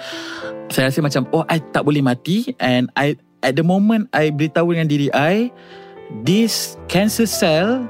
saya 0.73 0.91
rasa 0.91 1.05
macam 1.05 1.23
oh 1.31 1.45
I 1.47 1.61
tak 1.61 1.87
boleh 1.87 2.03
mati 2.03 2.57
and 2.59 2.91
I 2.99 3.15
at 3.45 3.55
the 3.55 3.63
moment 3.63 4.11
I 4.17 4.33
beritahu 4.33 4.75
dengan 4.75 4.89
diri 4.91 5.13
I 5.13 5.53
this 6.25 6.75
cancer 6.91 7.29
cell 7.29 7.85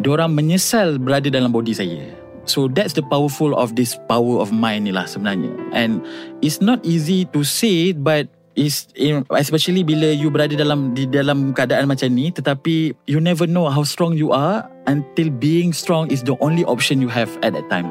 diorang 0.00 0.32
menyesal 0.32 0.96
berada 0.98 1.28
dalam 1.28 1.52
body 1.52 1.76
saya 1.76 2.22
So 2.42 2.66
that's 2.66 2.98
the 2.98 3.06
powerful 3.06 3.54
of 3.54 3.78
this 3.78 3.94
power 4.10 4.42
of 4.42 4.50
mind 4.50 4.90
ni 4.90 4.92
lah 4.92 5.06
sebenarnya. 5.06 5.54
And 5.70 6.02
it's 6.42 6.58
not 6.58 6.82
easy 6.82 7.22
to 7.30 7.46
say 7.46 7.94
but 7.94 8.26
is 8.56 8.88
especially 9.36 9.84
bila 9.84 10.12
you 10.12 10.28
berada 10.32 10.52
dalam 10.56 10.92
di 10.92 11.08
dalam 11.08 11.52
keadaan 11.56 11.88
macam 11.88 12.08
ni 12.12 12.32
tetapi 12.32 12.92
you 13.08 13.20
never 13.20 13.48
know 13.48 13.68
how 13.68 13.84
strong 13.84 14.16
you 14.16 14.32
are 14.32 14.68
until 14.86 15.30
being 15.30 15.70
strong 15.70 16.10
is 16.10 16.22
the 16.22 16.34
only 16.40 16.64
option 16.64 16.98
you 17.00 17.08
have 17.08 17.30
at 17.42 17.54
that 17.54 17.66
time. 17.70 17.90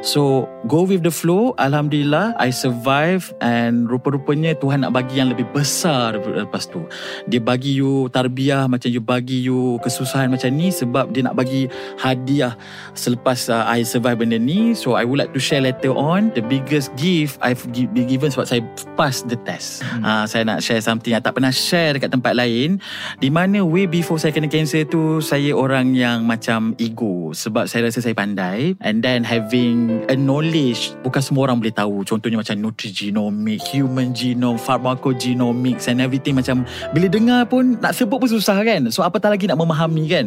So 0.00 0.46
go 0.70 0.86
with 0.86 1.02
the 1.02 1.10
flow. 1.10 1.58
Alhamdulillah, 1.58 2.38
I 2.38 2.54
survive 2.54 3.34
and 3.42 3.90
rupa-rupanya 3.90 4.54
Tuhan 4.62 4.86
nak 4.86 4.94
bagi 4.94 5.18
yang 5.18 5.34
lebih 5.34 5.50
besar 5.50 6.14
lepas 6.14 6.70
tu. 6.70 6.86
Dia 7.26 7.42
bagi 7.42 7.82
you 7.82 8.06
tarbiyah 8.14 8.70
macam 8.70 8.88
you 8.94 9.02
bagi 9.02 9.42
you 9.42 9.82
kesusahan 9.82 10.30
macam 10.30 10.54
ni 10.54 10.70
sebab 10.70 11.10
dia 11.10 11.26
nak 11.26 11.34
bagi 11.34 11.66
hadiah 11.98 12.54
selepas 12.94 13.50
uh, 13.50 13.66
I 13.66 13.82
survive 13.82 14.22
benda 14.22 14.38
ni. 14.38 14.78
So 14.78 14.94
I 14.94 15.02
would 15.02 15.18
like 15.18 15.34
to 15.34 15.42
share 15.42 15.66
later 15.66 15.90
on 15.90 16.30
the 16.38 16.46
biggest 16.46 16.94
gift 16.94 17.42
I've 17.42 17.66
been 17.74 18.06
given 18.06 18.30
sebab 18.30 18.46
saya 18.46 18.62
pass 18.94 19.26
the 19.26 19.34
test. 19.42 19.82
Hmm. 19.82 20.06
Uh, 20.06 20.24
saya 20.30 20.46
nak 20.46 20.62
share 20.62 20.78
something 20.78 21.10
yang 21.10 21.24
tak 21.24 21.34
pernah 21.34 21.50
share 21.50 21.98
dekat 21.98 22.14
tempat 22.14 22.38
lain. 22.38 22.78
Di 23.18 23.34
mana 23.34 23.66
way 23.66 23.90
before 23.90 24.22
saya 24.22 24.30
kena 24.30 24.46
cancer 24.46 24.86
tu 24.86 25.18
saya 25.18 25.50
orang 25.58 25.90
yang 25.98 26.27
macam 26.28 26.76
ego. 26.76 27.32
Sebab 27.32 27.64
saya 27.64 27.88
rasa 27.88 28.04
saya 28.04 28.12
pandai. 28.12 28.76
And 28.84 29.00
then 29.00 29.24
having 29.24 30.04
a 30.12 30.14
knowledge 30.14 30.92
bukan 31.00 31.24
semua 31.24 31.48
orang 31.48 31.64
boleh 31.64 31.72
tahu. 31.72 32.04
Contohnya 32.04 32.36
macam 32.36 32.60
nutrigenomic 32.60 33.64
human 33.64 34.12
genome 34.12 34.60
pharmacogenomics 34.60 35.88
and 35.88 36.04
everything. 36.04 36.36
Macam 36.36 36.68
bila 36.92 37.08
dengar 37.08 37.48
pun 37.48 37.80
nak 37.80 37.96
sebut 37.96 38.20
pun 38.20 38.28
susah 38.28 38.60
kan? 38.60 38.92
So 38.92 39.00
apatah 39.00 39.32
lagi 39.32 39.48
nak 39.48 39.56
memahami 39.56 40.04
kan? 40.10 40.26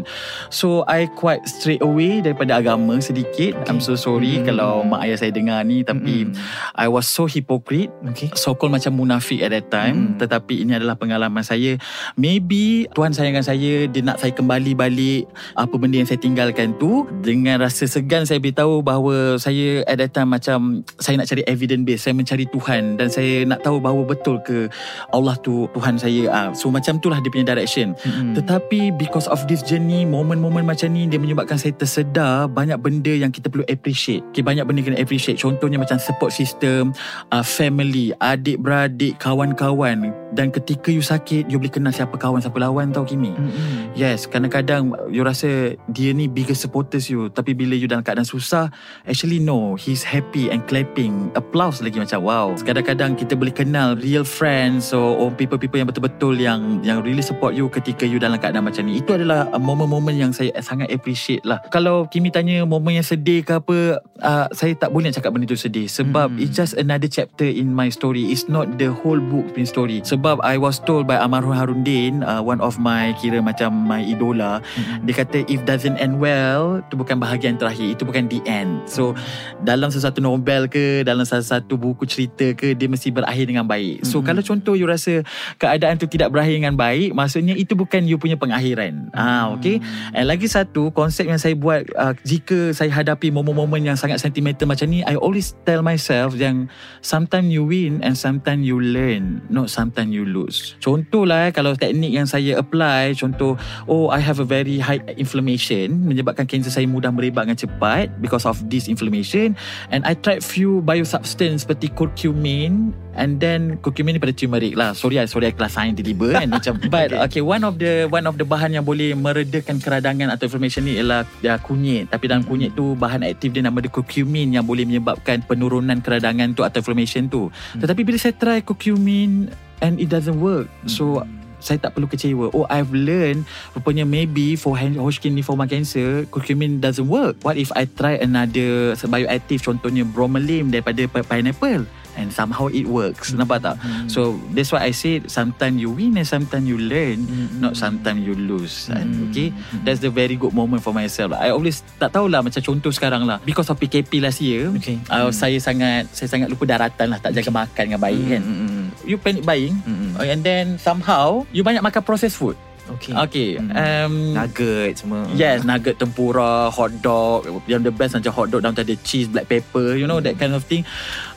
So 0.50 0.82
I 0.90 1.06
quite 1.14 1.46
straight 1.46 1.86
away 1.86 2.26
daripada 2.26 2.58
agama 2.58 2.98
sedikit. 2.98 3.54
Okay. 3.62 3.70
I'm 3.70 3.84
so 3.84 3.94
sorry 3.94 4.42
hmm. 4.42 4.46
kalau 4.50 4.82
mak 4.82 5.06
ayah 5.06 5.22
saya 5.22 5.32
dengar 5.36 5.62
ni. 5.68 5.86
Tapi 5.86 6.32
hmm. 6.32 6.34
I 6.74 6.90
was 6.90 7.06
so 7.06 7.30
hypocrite. 7.30 7.94
Okay. 8.16 8.34
so 8.34 8.58
called 8.58 8.74
macam 8.74 8.98
munafik 8.98 9.44
at 9.46 9.54
that 9.54 9.70
time. 9.70 10.16
Hmm. 10.16 10.18
tetapi 10.18 10.64
ini 10.64 10.80
adalah 10.80 10.96
pengalaman 10.96 11.44
saya. 11.44 11.76
Maybe 12.16 12.88
Tuhan 12.96 13.12
sayangkan 13.12 13.44
saya 13.44 13.86
dia 13.92 14.02
nak 14.02 14.24
saya 14.24 14.32
kembali 14.32 14.72
balik. 14.74 15.28
Apa 15.60 15.76
benda 15.76 15.91
yang 16.00 16.08
saya 16.08 16.20
tinggalkan 16.22 16.78
tu 16.80 17.10
dengan 17.26 17.60
rasa 17.60 17.90
segan 17.90 18.24
saya 18.24 18.40
beritahu 18.40 18.80
bahawa 18.80 19.36
saya 19.36 19.84
at 19.90 20.00
that 20.00 20.16
time 20.16 20.32
macam 20.32 20.88
saya 21.02 21.20
nak 21.20 21.28
cari 21.28 21.44
evidence 21.50 21.84
base 21.84 22.02
saya 22.08 22.14
mencari 22.16 22.46
Tuhan 22.48 22.96
dan 22.96 23.12
saya 23.12 23.44
nak 23.44 23.66
tahu 23.66 23.84
bahawa 23.84 24.08
betul 24.08 24.40
ke 24.46 24.72
Allah 25.12 25.36
tu 25.44 25.68
Tuhan 25.76 25.98
saya 25.98 26.22
ah 26.32 26.48
so 26.54 26.70
macam 26.70 27.02
itulah 27.02 27.20
dia 27.20 27.32
punya 27.34 27.48
direction. 27.58 27.98
Mm-mm. 28.06 28.38
tetapi 28.38 28.94
because 28.96 29.26
of 29.28 29.42
this 29.50 29.66
journey 29.66 30.04
Momen-momen 30.12 30.68
macam 30.68 30.92
ni 30.92 31.08
Dia 31.08 31.18
menyebabkan 31.18 31.56
saya 31.56 31.72
tersedar 31.72 32.52
Banyak 32.52 32.78
benda 32.84 33.10
yang 33.10 33.32
kita 33.32 33.48
perlu 33.48 33.64
appreciate. 33.72 34.22
Okay, 34.36 34.44
Banyak 34.44 34.68
benda 34.68 34.84
kena 34.84 35.00
appreciate. 35.00 35.40
Contohnya 35.40 35.80
macam 35.80 35.98
support 35.98 36.36
system 36.36 36.92
uh, 37.32 37.42
Family 37.42 38.12
Adik-beradik 38.20 39.16
Kawan-kawan. 39.18 40.12
Dan 40.36 40.52
ketika 40.52 40.92
you 40.92 41.04
sakit 41.04 41.48
You 41.48 41.58
boleh 41.58 41.72
kenal 41.72 41.96
siapa 41.96 42.20
kawan 42.20 42.44
Siapa 42.44 42.60
lawan 42.60 42.92
tau 42.92 43.08
Kimi. 43.08 43.32
Mm-mm. 43.32 43.96
Yes 43.96 44.28
Kadang-kadang 44.28 44.94
You 45.08 45.24
rasa 45.24 45.80
Dia 45.90 46.14
ni 46.14 46.30
biggest 46.30 46.62
supporters 46.62 47.10
you. 47.10 47.32
Tapi 47.32 47.58
bila 47.58 47.74
you 47.74 47.90
dalam 47.90 48.06
keadaan 48.06 48.28
susah 48.28 48.70
Actually 49.06 49.42
no. 49.42 49.74
He's 49.74 50.06
happy 50.06 50.54
and 50.54 50.62
clapping. 50.68 51.34
Applause 51.34 51.82
lagi 51.82 51.98
macam 51.98 52.22
wow. 52.22 52.54
Kadang-kadang 52.54 53.18
kita 53.18 53.34
boleh 53.34 53.54
kenal 53.54 53.98
Real 53.98 54.22
friends 54.22 54.94
Or, 54.94 55.18
or 55.18 55.28
people-people 55.34 55.80
yang 55.80 55.90
betul-betul 55.90 56.38
Yang 56.38 56.84
yang 56.86 56.98
really 57.02 57.26
support 57.26 57.58
you 57.58 57.72
Ketika 57.72 58.04
you 58.04 58.22
dalam 58.22 58.38
keadaan 58.38 58.68
macam 58.68 58.86
ni. 58.86 59.02
Itu 59.02 59.18
adalah 59.18 59.50
momen-momen 59.56 60.14
yang 60.14 60.32
saya 60.36 60.54
sangat 60.62 60.92
appreciate 60.92 61.42
lah. 61.42 61.58
Kalau 61.74 62.06
Kimi 62.06 62.30
tanya 62.30 62.64
Momen 62.68 63.00
yang 63.00 63.08
sedih 63.08 63.42
ke 63.42 63.58
apa 63.58 64.04
uh, 64.22 64.48
Saya 64.52 64.76
tak 64.76 64.92
boleh 64.92 65.10
nak 65.10 65.18
cakap 65.18 65.34
benda 65.34 65.50
tu 65.50 65.58
sedih. 65.58 65.88
Sebab 65.88 66.30
Hmm. 66.32 66.38
it's 66.38 66.54
just 66.54 66.78
another 66.78 67.10
chapter 67.10 67.44
in 67.44 67.74
my 67.74 67.90
story. 67.90 68.30
It's 68.30 68.46
not 68.46 68.78
the 68.78 68.94
whole 68.94 69.18
book 69.18 69.52
punya 69.52 69.66
story. 69.66 69.98
Sebab 70.06 70.40
I 70.46 70.56
was 70.56 70.78
told 70.78 71.06
by 71.06 71.18
Amarul 71.18 71.56
Harundin 71.56 72.22
uh, 72.22 72.40
One 72.40 72.62
of 72.62 72.78
my 72.78 73.14
kira 73.18 73.42
macam 73.42 73.74
my 73.74 74.04
idola 74.04 74.62
Mm-mm. 74.62 75.08
dia 75.08 75.14
kata 75.24 75.38
if 75.48 75.64
doesn't 75.72 75.96
end 76.04 76.20
well 76.20 76.84
itu 76.84 77.00
bukan 77.00 77.16
bahagian 77.16 77.56
terakhir 77.56 77.96
itu 77.96 78.04
bukan 78.04 78.28
the 78.28 78.44
end. 78.44 78.84
So 78.92 79.16
dalam 79.64 79.88
sesuatu 79.88 80.20
novel 80.20 80.68
ke 80.68 81.08
dalam 81.08 81.24
sesuatu 81.24 81.80
buku 81.80 82.04
cerita 82.04 82.52
ke 82.52 82.76
dia 82.76 82.92
mesti 82.92 83.08
berakhir 83.16 83.48
dengan 83.48 83.64
baik. 83.64 84.04
So 84.04 84.20
Mhm. 84.20 84.26
kalau 84.28 84.42
contoh 84.44 84.74
you 84.76 84.84
rasa 84.84 85.24
keadaan 85.56 85.96
tu 85.96 86.12
tidak 86.12 86.36
berakhir 86.36 86.60
dengan 86.60 86.76
baik 86.76 87.16
maksudnya 87.16 87.56
itu 87.56 87.72
bukan 87.80 88.04
you 88.04 88.20
punya 88.20 88.36
pengakhiran. 88.36 89.08
Ah 89.16 89.56
okay? 89.56 89.80
And 90.12 90.28
lagi 90.28 90.52
satu 90.52 90.92
konsep 90.92 91.32
yang 91.32 91.40
saya 91.40 91.56
buat 91.56 91.88
uh, 91.96 92.12
jika 92.28 92.76
saya 92.76 92.92
hadapi 92.92 93.32
momen-momen 93.32 93.88
yang 93.88 93.96
sangat 93.96 94.20
sentimental 94.20 94.68
macam 94.68 94.92
ni 94.92 95.00
I 95.08 95.16
always 95.16 95.56
tell 95.64 95.80
myself 95.80 96.36
yang 96.36 96.68
sometimes 97.00 97.48
you 97.48 97.64
win 97.64 98.04
and 98.04 98.20
sometimes 98.20 98.68
you 98.68 98.84
learn 98.84 99.46
not 99.48 99.72
sometimes 99.72 100.12
you 100.12 100.28
lose. 100.28 100.76
Contoh 100.84 101.24
lah 101.24 101.48
eh, 101.48 101.52
kalau 101.56 101.78
teknik 101.78 102.12
yang 102.12 102.28
saya 102.28 102.60
apply 102.60 103.16
contoh 103.16 103.56
oh 103.88 104.12
I 104.12 104.20
have 104.20 104.42
a 104.42 104.48
very 104.48 104.82
high 104.82 105.00
inflammation 105.16 105.61
menyebabkan 105.70 106.50
kanser 106.50 106.74
saya 106.74 106.88
mudah 106.90 107.14
merebak 107.14 107.46
dengan 107.46 107.60
cepat 107.60 108.10
because 108.18 108.48
of 108.50 108.58
this 108.72 108.90
inflammation. 108.90 109.54
And 109.94 110.02
I 110.08 110.18
tried 110.18 110.42
few 110.42 110.82
biosubstance 110.82 111.68
seperti 111.68 111.94
curcumin 111.94 112.96
and 113.14 113.38
then 113.38 113.78
curcumin 113.84 114.18
ni 114.18 114.20
pada 114.22 114.34
turmeric 114.34 114.74
lah. 114.74 114.98
Sorry 114.98 115.22
I 115.22 115.28
sorry 115.30 115.52
I 115.52 115.54
kelas 115.54 115.78
sains 115.78 115.96
tiba-tiba 116.00 116.42
kan. 116.42 116.48
Macam 116.56 116.74
but 116.90 117.14
okay. 117.30 117.44
one 117.44 117.62
of 117.62 117.78
the 117.78 118.10
one 118.10 118.26
of 118.26 118.36
the 118.40 118.46
bahan 118.48 118.74
yang 118.74 118.86
boleh 118.88 119.14
meredakan 119.14 119.78
keradangan 119.78 120.34
atau 120.34 120.50
inflammation 120.50 120.88
ni 120.88 120.98
ialah 120.98 121.28
ya, 121.46 121.60
kunyit. 121.62 122.10
Tapi 122.10 122.26
dalam 122.32 122.44
kunyit 122.48 122.74
tu 122.74 122.98
bahan 122.98 123.22
aktif 123.28 123.54
dia 123.54 123.64
nama 123.66 123.78
dia 123.80 123.92
curcumin 123.92 124.56
yang 124.56 124.66
boleh 124.66 124.88
menyebabkan 124.88 125.44
penurunan 125.46 126.00
keradangan 126.00 126.56
tu 126.56 126.66
atau 126.66 126.82
inflammation 126.82 127.28
tu. 127.28 127.52
Tetapi 127.78 128.02
bila 128.02 128.18
saya 128.18 128.34
try 128.34 128.60
curcumin 128.64 129.52
and 129.82 129.98
it 129.98 130.08
doesn't 130.08 130.38
work. 130.38 130.70
So 130.86 131.26
saya 131.62 131.78
tak 131.78 131.94
perlu 131.94 132.06
kecewa. 132.06 132.50
Oh, 132.52 132.66
I've 132.68 132.92
learned 132.92 133.46
rupanya 133.72 134.04
maybe 134.04 134.54
for 134.54 134.76
Hodgkin 134.76 135.34
lymphoma 135.34 135.66
cancer, 135.66 136.26
curcumin 136.28 136.82
doesn't 136.82 137.08
work. 137.08 137.38
What 137.42 137.56
if 137.56 137.70
I 137.72 137.86
try 137.86 138.18
another 138.18 138.94
bioactive 138.98 139.62
contohnya 139.62 140.04
bromelain 140.04 140.68
daripada 140.68 141.06
pi- 141.06 141.24
pineapple 141.24 141.86
and 142.12 142.28
somehow 142.28 142.68
it 142.68 142.84
works. 142.84 143.32
Nampak 143.32 143.64
tak? 143.64 143.80
So 144.08 144.36
that's 144.52 144.68
why 144.70 144.84
I 144.84 144.92
said 144.92 145.32
sometimes 145.32 145.80
you 145.80 145.88
win 145.88 146.20
and 146.20 146.28
sometimes 146.28 146.68
you 146.68 146.76
learn, 146.76 147.24
not 147.64 147.80
sometimes 147.80 148.20
you 148.20 148.36
lose. 148.36 148.92
And 148.92 149.32
okay, 149.32 149.56
that's 149.84 150.04
the 150.04 150.12
very 150.12 150.36
good 150.36 150.52
moment 150.52 150.84
for 150.84 150.92
myself. 150.92 151.32
I 151.32 151.56
always 151.56 151.80
tak 151.96 152.12
tahulah 152.12 152.44
macam 152.44 152.60
contoh 152.60 152.92
sekarang 152.92 153.24
lah 153.24 153.40
because 153.42 153.72
of 153.72 153.80
PKP 153.80 154.20
last 154.20 154.44
year, 154.44 154.68
Okay. 154.76 155.00
uh, 155.08 155.32
saya 155.32 155.56
sangat 155.62 156.12
saya 156.12 156.28
sangat 156.28 156.52
lupa 156.52 156.68
daratan 156.68 157.16
lah, 157.16 157.20
tak 157.20 157.32
jaga 157.32 157.48
makan 157.48 157.84
dengan 157.88 158.02
baik 158.02 158.24
kan. 158.28 158.44
Mm-mm. 158.44 158.86
You 159.08 159.16
panic 159.16 159.48
buying 159.48 159.80
Mm-mm. 160.16 160.32
and 160.32 160.42
then 160.44 160.66
somehow 160.78 161.48
you 161.56 161.64
banyak 161.64 161.82
makan 161.82 162.04
processed 162.04 162.38
food. 162.38 162.58
Okay. 162.98 163.14
Okay. 163.16 163.50
Mm. 163.56 163.72
Um, 163.72 164.14
Nugget 164.36 165.00
semua. 165.00 165.24
Yes, 165.32 165.64
nugget 165.64 166.02
tempura, 166.02 166.68
hot 166.68 166.92
dog. 167.00 167.48
Yang 167.70 167.88
the 167.88 167.94
best 167.94 168.12
macam 168.18 168.32
hot 168.34 168.48
dog 168.52 168.68
dalam 168.68 168.76
ada 168.76 168.96
cheese, 169.06 169.32
black 169.32 169.48
pepper, 169.48 169.96
you 169.96 170.04
know 170.10 170.20
that 170.20 170.36
kind 170.36 170.52
of 170.52 170.66
thing. 170.68 170.84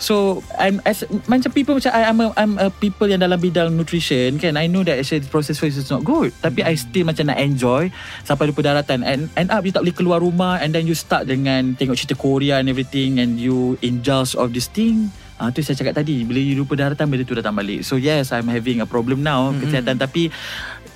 So, 0.03 0.43
I'm 0.59 0.83
as 0.83 1.07
macam 1.31 1.55
people 1.55 1.79
macam 1.79 1.95
I, 1.95 2.11
I'm 2.11 2.19
a, 2.19 2.27
I'm 2.35 2.55
a 2.59 2.69
people 2.73 3.07
yang 3.07 3.23
dalam 3.23 3.39
bidang 3.39 3.77
nutrition 3.77 4.41
kan. 4.43 4.59
I 4.59 4.67
know 4.67 4.83
that 4.83 4.99
actually 4.99 5.23
processed 5.31 5.63
food 5.63 5.75
is 5.75 5.91
not 5.93 6.03
good. 6.03 6.35
Tapi 6.43 6.67
I 6.67 6.75
still 6.75 7.07
macam 7.07 7.31
nak 7.31 7.39
enjoy 7.39 7.93
sampai 8.27 8.51
lupa 8.51 8.65
daratan. 8.65 9.07
And 9.07 9.31
end 9.39 9.55
up 9.55 9.63
you 9.63 9.71
tak 9.71 9.87
boleh 9.87 9.95
keluar 9.95 10.19
rumah 10.25 10.59
and 10.59 10.75
then 10.75 10.89
you 10.91 10.97
start 10.99 11.31
dengan 11.31 11.79
tengok 11.79 11.95
cerita 11.95 12.19
Korea 12.19 12.59
and 12.59 12.67
everything 12.67 13.23
and 13.23 13.39
you 13.39 13.79
indulge 13.85 14.35
of 14.35 14.51
this 14.51 14.67
thing. 14.67 15.13
Ah 15.35 15.51
tu 15.51 15.67
saya 15.67 15.75
cakap 15.75 15.99
tadi 15.99 16.23
bila 16.23 16.39
you 16.39 16.55
lupa 16.55 16.79
daratan 16.79 17.11
benda 17.11 17.27
tu 17.27 17.35
datang 17.35 17.55
balik. 17.55 17.83
So 17.83 17.99
yes, 17.99 18.31
I'm 18.31 18.47
having 18.47 18.79
a 18.79 18.87
problem 18.87 19.27
now 19.27 19.51
Mm-mm. 19.51 19.67
kesihatan. 19.67 19.99
Tapi 19.99 20.31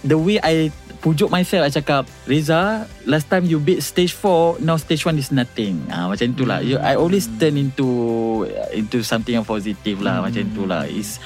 the 0.07 0.15
way 0.15 0.39
I 0.39 0.71
pujuk 0.99 1.31
myself 1.31 1.67
I 1.67 1.71
cakap 1.75 2.07
Reza 2.27 2.87
last 3.07 3.31
time 3.31 3.47
you 3.47 3.63
beat 3.63 3.83
stage 3.83 4.15
4 4.15 4.63
now 4.63 4.79
stage 4.79 5.03
1 5.03 5.19
is 5.19 5.35
nothing. 5.35 5.83
Ah 5.91 6.07
macam 6.07 6.31
itulah. 6.31 6.63
You, 6.63 6.79
I 6.79 6.95
always 6.95 7.27
turn 7.39 7.59
into 7.59 7.89
into 8.71 9.03
something 9.03 9.35
yang 9.35 9.47
positive 9.47 9.99
lah 9.99 10.23
macam 10.23 10.47
itulah. 10.47 10.87
Is 10.87 11.19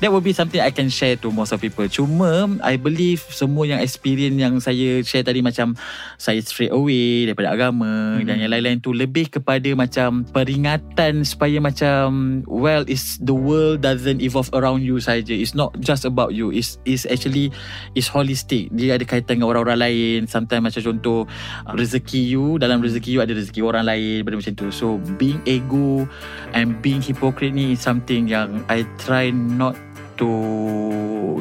that 0.00 0.08
will 0.08 0.24
be 0.24 0.32
something 0.32 0.60
I 0.60 0.72
can 0.72 0.88
share 0.88 1.16
to 1.20 1.28
most 1.30 1.52
of 1.52 1.60
people. 1.60 1.84
Cuma 1.86 2.48
I 2.64 2.80
believe 2.80 3.20
semua 3.28 3.68
yang 3.68 3.80
experience 3.80 4.36
yang 4.36 4.56
saya 4.58 5.04
share 5.04 5.24
tadi 5.24 5.44
macam 5.44 5.76
saya 6.16 6.40
straight 6.40 6.72
away 6.72 7.28
daripada 7.28 7.52
agama 7.52 8.18
dan 8.24 8.40
yang 8.40 8.50
lain-lain 8.50 8.80
tu 8.80 8.96
lebih 8.96 9.28
kepada 9.28 9.68
macam 9.76 10.24
peringatan 10.32 11.22
supaya 11.22 11.60
macam 11.60 12.40
well 12.48 12.82
is 12.88 13.20
the 13.20 13.36
world 13.36 13.84
doesn't 13.84 14.24
evolve 14.24 14.48
around 14.56 14.80
you 14.80 14.96
saja. 14.98 15.36
It's 15.36 15.52
not 15.52 15.76
just 15.84 16.08
about 16.08 16.32
you. 16.32 16.48
It's, 16.50 16.80
it's 16.88 17.04
actually 17.04 17.52
is 17.92 18.08
holistic. 18.08 18.72
Dia 18.72 18.96
ada 18.96 19.04
kaitan 19.04 19.40
dengan 19.40 19.52
orang-orang 19.52 19.78
lain. 19.84 20.18
Sometimes 20.26 20.72
macam 20.72 20.80
contoh 20.80 21.28
uh, 21.68 21.74
rezeki 21.76 22.20
you 22.24 22.56
dalam 22.56 22.80
rezeki 22.80 23.10
you 23.16 23.20
ada 23.20 23.36
rezeki 23.36 23.60
orang 23.60 23.84
lain 23.84 24.24
benda 24.24 24.40
macam 24.40 24.56
tu. 24.56 24.72
So 24.72 24.96
being 25.20 25.44
ego 25.44 26.08
and 26.56 26.80
being 26.80 27.04
hypocrite 27.04 27.52
ni 27.52 27.76
is 27.76 27.84
something 27.84 28.26
yang 28.26 28.64
I 28.72 28.88
try 28.96 29.28
not 29.30 29.76
to 30.20 30.30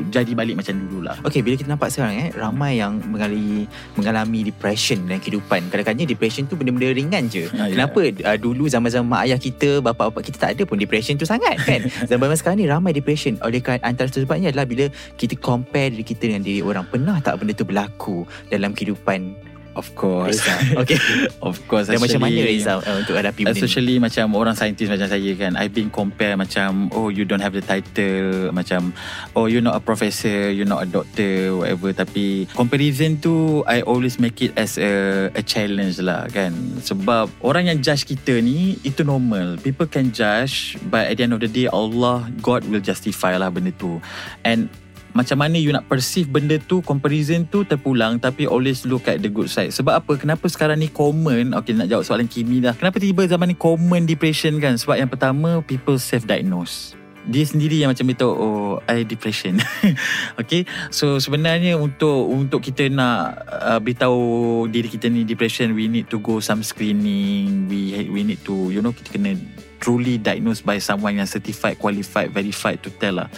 jadi 0.10 0.32
balik 0.32 0.56
macam 0.56 0.80
dulu 0.80 1.04
lah 1.04 1.20
Okay, 1.28 1.44
bila 1.44 1.60
kita 1.60 1.68
nampak 1.68 1.92
sekarang 1.92 2.16
eh, 2.16 2.30
ramai 2.32 2.80
yang 2.80 2.96
mengalami 3.04 3.68
mengalami 4.00 4.48
depression 4.48 5.04
dalam 5.04 5.20
kehidupan. 5.20 5.68
Kadang-kadang 5.68 6.08
depression 6.08 6.48
tu 6.48 6.56
benda-benda 6.56 6.96
ringan 6.96 7.28
je. 7.28 7.52
Ah, 7.60 7.68
ya. 7.68 7.76
Kenapa 7.76 8.00
uh, 8.08 8.38
dulu 8.40 8.72
zaman-zaman 8.72 9.06
mak 9.06 9.22
ayah 9.28 9.40
kita, 9.40 9.84
bapa-bapa 9.84 10.24
kita 10.24 10.38
tak 10.40 10.52
ada 10.56 10.64
pun 10.64 10.80
depression 10.80 11.20
tu 11.20 11.28
sangat 11.28 11.60
kan? 11.68 11.84
Zaman-zaman 12.10 12.38
sekarang 12.40 12.58
ni 12.64 12.68
ramai 12.70 12.96
depression. 12.96 13.36
Oleh 13.44 13.60
kerana 13.60 13.84
antara 13.84 14.08
sebabnya 14.08 14.54
adalah 14.54 14.66
bila 14.66 14.88
kita 15.20 15.36
compare 15.36 15.92
diri 15.92 16.06
kita 16.08 16.32
dengan 16.32 16.44
diri 16.46 16.64
orang. 16.64 16.88
Pernah 16.88 17.20
tak 17.20 17.42
benda 17.44 17.52
tu 17.52 17.68
berlaku 17.68 18.24
dalam 18.48 18.72
kehidupan 18.72 19.49
Of 19.80 19.96
course. 19.96 20.44
Okay. 20.76 21.00
of 21.48 21.56
course. 21.72 21.88
Dan 21.88 22.04
macam 22.04 22.20
mana 22.28 22.36
Reza 22.44 22.84
uh, 22.84 23.00
untuk 23.00 23.16
hadapi 23.16 23.48
benda 23.48 23.56
ni? 23.56 23.64
Especially 23.64 23.96
macam 23.96 24.36
orang 24.36 24.52
saintis 24.60 24.92
macam 24.92 25.08
saya 25.08 25.32
kan 25.40 25.56
I've 25.56 25.72
been 25.72 25.88
compare 25.88 26.36
macam 26.36 26.92
Oh 26.92 27.08
you 27.08 27.24
don't 27.24 27.40
have 27.40 27.56
the 27.56 27.64
title 27.64 28.52
Macam 28.52 28.92
Oh 29.40 29.48
you're 29.48 29.64
not 29.64 29.80
a 29.80 29.84
professor 29.84 30.52
You're 30.52 30.68
not 30.68 30.84
a 30.84 30.90
doctor 30.90 31.56
Whatever 31.56 31.96
Tapi 31.96 32.52
Comparison 32.52 33.24
tu 33.24 33.64
I 33.64 33.88
always 33.88 34.20
make 34.20 34.44
it 34.44 34.52
as 34.60 34.76
a, 34.76 35.32
a 35.32 35.40
challenge 35.40 36.04
lah 36.04 36.28
kan 36.28 36.52
Sebab 36.84 37.32
Orang 37.40 37.72
yang 37.72 37.80
judge 37.80 38.04
kita 38.04 38.44
ni 38.44 38.76
Itu 38.84 39.08
normal 39.08 39.64
People 39.64 39.88
can 39.88 40.12
judge 40.12 40.76
But 40.92 41.08
at 41.08 41.16
the 41.16 41.24
end 41.24 41.32
of 41.32 41.40
the 41.40 41.48
day 41.48 41.72
Allah 41.72 42.28
God 42.44 42.68
will 42.68 42.84
justify 42.84 43.40
lah 43.40 43.48
benda 43.48 43.72
tu 43.80 44.04
And 44.44 44.68
macam 45.14 45.42
mana 45.42 45.58
you 45.58 45.74
nak 45.74 45.90
perceive 45.90 46.30
benda 46.30 46.62
tu 46.62 46.82
comparison 46.86 47.46
tu 47.50 47.66
terpulang 47.66 48.22
tapi 48.22 48.46
always 48.46 48.86
look 48.86 49.10
at 49.10 49.20
the 49.22 49.32
good 49.32 49.50
side. 49.50 49.74
Sebab 49.74 49.94
apa? 50.06 50.14
Kenapa 50.18 50.46
sekarang 50.48 50.80
ni 50.80 50.90
common? 50.90 51.58
Okay 51.58 51.74
nak 51.74 51.90
jawab 51.90 52.06
soalan 52.06 52.30
Kimi 52.30 52.62
dah. 52.62 52.78
Kenapa 52.78 53.02
tiba 53.02 53.26
zaman 53.26 53.54
ni 53.54 53.58
common 53.58 54.06
depression 54.06 54.62
kan? 54.62 54.78
Sebab 54.78 54.96
yang 55.00 55.10
pertama 55.10 55.62
people 55.66 55.98
self 55.98 56.30
diagnose 56.30 57.00
dia 57.30 57.46
sendiri 57.46 57.78
yang 57.78 57.94
macam 57.94 58.10
beritahu 58.10 58.34
oh 58.34 58.74
I 58.90 59.06
depression. 59.06 59.62
Okay 60.42 60.66
so 60.90 61.22
sebenarnya 61.22 61.78
untuk 61.78 62.26
untuk 62.26 62.64
kita 62.64 62.90
nak 62.90 63.46
uh, 63.46 63.80
beritahu 63.84 64.66
diri 64.72 64.90
kita 64.90 65.12
ni 65.12 65.28
depression 65.28 65.78
we 65.78 65.86
need 65.86 66.10
to 66.10 66.18
go 66.18 66.42
some 66.42 66.66
screening. 66.66 67.70
We 67.70 68.10
we 68.10 68.26
need 68.26 68.42
to 68.50 68.74
you 68.74 68.82
know 68.82 68.96
kita 68.96 69.20
kena 69.20 69.38
truly 69.80 70.20
diagnosed 70.20 70.68
by 70.68 70.82
someone 70.82 71.16
yang 71.22 71.30
certified 71.30 71.80
qualified 71.80 72.34
verified 72.34 72.82
to 72.84 72.90
tell 72.98 73.22
lah. 73.22 73.30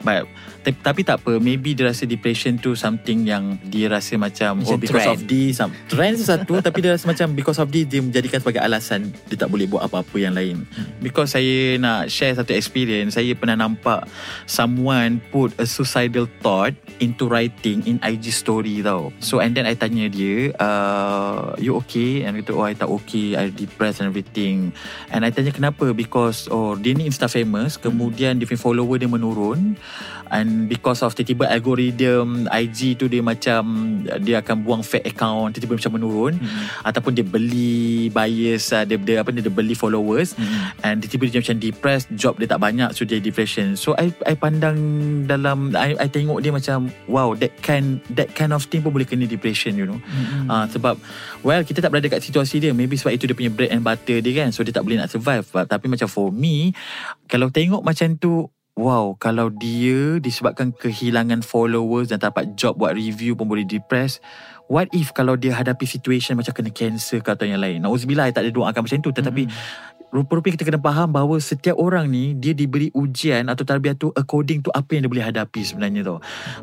But 0.00 0.30
tapi, 0.60 0.78
tapi 0.80 1.00
tak 1.02 1.24
apa 1.24 1.40
maybe 1.40 1.72
dia 1.72 1.88
rasa 1.88 2.04
depression 2.04 2.60
tu 2.60 2.76
something 2.76 3.24
yang 3.24 3.56
dia 3.64 3.88
rasa 3.88 4.20
macam, 4.20 4.60
Macam 4.60 4.76
oh 4.76 4.80
because 4.80 5.04
trend. 5.04 5.14
of 5.16 5.20
this 5.24 5.56
some, 5.56 5.72
trend 5.88 6.14
tu 6.20 6.24
satu 6.28 6.60
tapi 6.66 6.78
dia 6.84 6.92
rasa 6.92 7.08
macam 7.08 7.32
because 7.32 7.56
of 7.56 7.72
this 7.72 7.88
dia 7.88 8.04
menjadikan 8.04 8.44
sebagai 8.44 8.60
alasan 8.60 9.08
dia 9.32 9.36
tak 9.40 9.48
boleh 9.48 9.64
buat 9.64 9.88
apa-apa 9.88 10.16
yang 10.20 10.36
lain. 10.36 10.68
Because 11.00 11.32
saya 11.32 11.80
nak 11.80 12.12
share 12.12 12.36
satu 12.36 12.52
experience 12.52 13.16
saya 13.16 13.32
pernah 13.32 13.56
nampak 13.56 14.04
someone 14.44 15.24
put 15.32 15.56
a 15.56 15.64
suicidal 15.64 16.28
thought 16.44 16.76
into 17.00 17.24
writing 17.24 17.80
in 17.88 17.96
IG 18.04 18.28
story 18.28 18.84
tau. 18.84 19.08
So 19.24 19.40
and 19.40 19.56
then 19.56 19.64
I 19.64 19.72
tanya 19.72 20.12
dia 20.12 20.52
uh, 20.60 21.56
you 21.56 21.80
okay? 21.80 22.28
And 22.28 22.36
dia 22.36 22.44
kata 22.44 22.52
oh 22.52 22.66
I 22.68 22.76
tak 22.76 22.90
okay 23.02 23.32
I 23.38 23.48
depressed 23.48 24.04
and 24.04 24.12
everything. 24.12 24.76
And 25.08 25.24
I 25.24 25.32
tanya 25.32 25.56
kenapa? 25.56 25.96
Because 25.96 26.52
oh 26.52 26.76
dia 26.76 26.92
ni 26.92 27.08
insta 27.08 27.32
famous 27.32 27.80
kemudian 27.80 28.36
dia 28.36 28.44
punya 28.44 28.60
follower 28.60 28.96
dia 29.00 29.08
menurun. 29.08 29.80
And 30.30 30.49
because 30.66 31.00
of 31.00 31.12
tiba-tiba 31.12 31.46
algorithm 31.46 32.46
IG 32.46 32.94
tu 32.94 33.06
dia 33.06 33.20
macam 33.20 33.62
dia 34.20 34.38
akan 34.38 34.56
buang 34.62 34.82
fake 34.82 35.10
account 35.10 35.54
tiba-tiba 35.54 35.78
macam 35.78 35.92
menurun 35.96 36.32
Hmm. 36.40 36.66
ataupun 36.84 37.12
dia 37.12 37.26
beli 37.26 38.08
bias 38.08 38.72
uh, 38.72 38.86
dia, 38.86 38.96
dia 38.96 39.20
apa 39.20 39.28
ni 39.30 39.42
dia 39.42 39.52
beli 39.52 39.74
followers 39.74 40.32
Hmm. 40.34 40.72
and 40.82 41.02
tiba-tiba 41.02 41.36
dia 41.36 41.40
macam 41.42 41.56
depressed 41.58 42.08
job 42.14 42.36
dia 42.36 42.46
tak 42.46 42.60
banyak 42.60 42.90
so 42.92 43.02
dia 43.02 43.18
depression 43.18 43.74
so 43.74 43.92
I 43.94 44.10
I 44.24 44.34
pandang 44.34 44.78
dalam 45.26 45.74
I, 45.74 45.96
I 45.96 46.06
tengok 46.06 46.40
dia 46.40 46.50
macam 46.50 46.88
wow 47.06 47.32
that 47.36 47.54
kind 47.60 47.98
that 48.14 48.32
kind 48.32 48.50
of 48.50 48.64
thing 48.66 48.80
pun 48.80 48.90
boleh 48.90 49.06
kena 49.06 49.26
depression 49.26 49.74
you 49.74 49.86
know 49.86 49.98
Hmm. 50.10 50.48
uh, 50.48 50.66
sebab 50.66 50.96
well 51.42 51.62
kita 51.62 51.80
tak 51.80 51.90
berada 51.92 52.08
kat 52.08 52.20
situasi 52.20 52.58
dia 52.58 52.72
maybe 52.72 52.96
sebab 52.96 53.14
itu 53.14 53.24
dia 53.26 53.36
punya 53.36 53.50
bread 53.50 53.70
and 53.70 53.82
butter 53.82 54.18
dia 54.18 54.32
kan 54.42 54.48
so 54.50 54.62
dia 54.62 54.72
tak 54.72 54.82
boleh 54.82 54.98
nak 54.98 55.08
survive 55.08 55.44
But, 55.50 55.66
tapi 55.66 55.86
macam 55.86 56.06
for 56.06 56.30
me 56.30 56.72
kalau 57.26 57.48
tengok 57.48 57.82
macam 57.82 58.14
tu 58.14 58.46
Wow, 58.80 59.20
kalau 59.20 59.52
dia 59.52 60.16
disebabkan 60.24 60.72
kehilangan 60.72 61.44
followers 61.44 62.08
dan 62.08 62.16
tak 62.16 62.32
dapat 62.32 62.56
job 62.56 62.80
buat 62.80 62.96
review 62.96 63.36
pun 63.36 63.44
boleh 63.44 63.68
depress. 63.68 64.24
What 64.72 64.88
if 64.96 65.12
kalau 65.12 65.36
dia 65.36 65.52
hadapi 65.52 65.84
situation 65.84 66.40
macam 66.40 66.56
kena 66.56 66.72
cancer 66.72 67.20
ke 67.20 67.28
atau 67.28 67.44
yang 67.44 67.60
lain? 67.60 67.84
Nauzubillah, 67.84 68.30
I 68.30 68.32
tak 68.32 68.48
ada 68.48 68.56
doakan 68.56 68.80
macam 68.80 69.04
tu. 69.04 69.12
Tetapi 69.12 69.44
rupa-rupanya 70.08 70.56
kita 70.56 70.64
kena 70.64 70.80
faham 70.80 71.12
bahawa 71.12 71.36
setiap 71.44 71.76
orang 71.76 72.08
ni 72.08 72.32
dia 72.32 72.56
diberi 72.56 72.88
ujian 72.96 73.52
atau 73.52 73.68
tarbiyah 73.68 74.00
tu 74.00 74.16
according 74.16 74.64
to 74.64 74.72
apa 74.72 74.96
yang 74.96 75.04
dia 75.04 75.12
boleh 75.12 75.26
hadapi 75.28 75.60
sebenarnya 75.60 76.00
tu. 76.00 76.16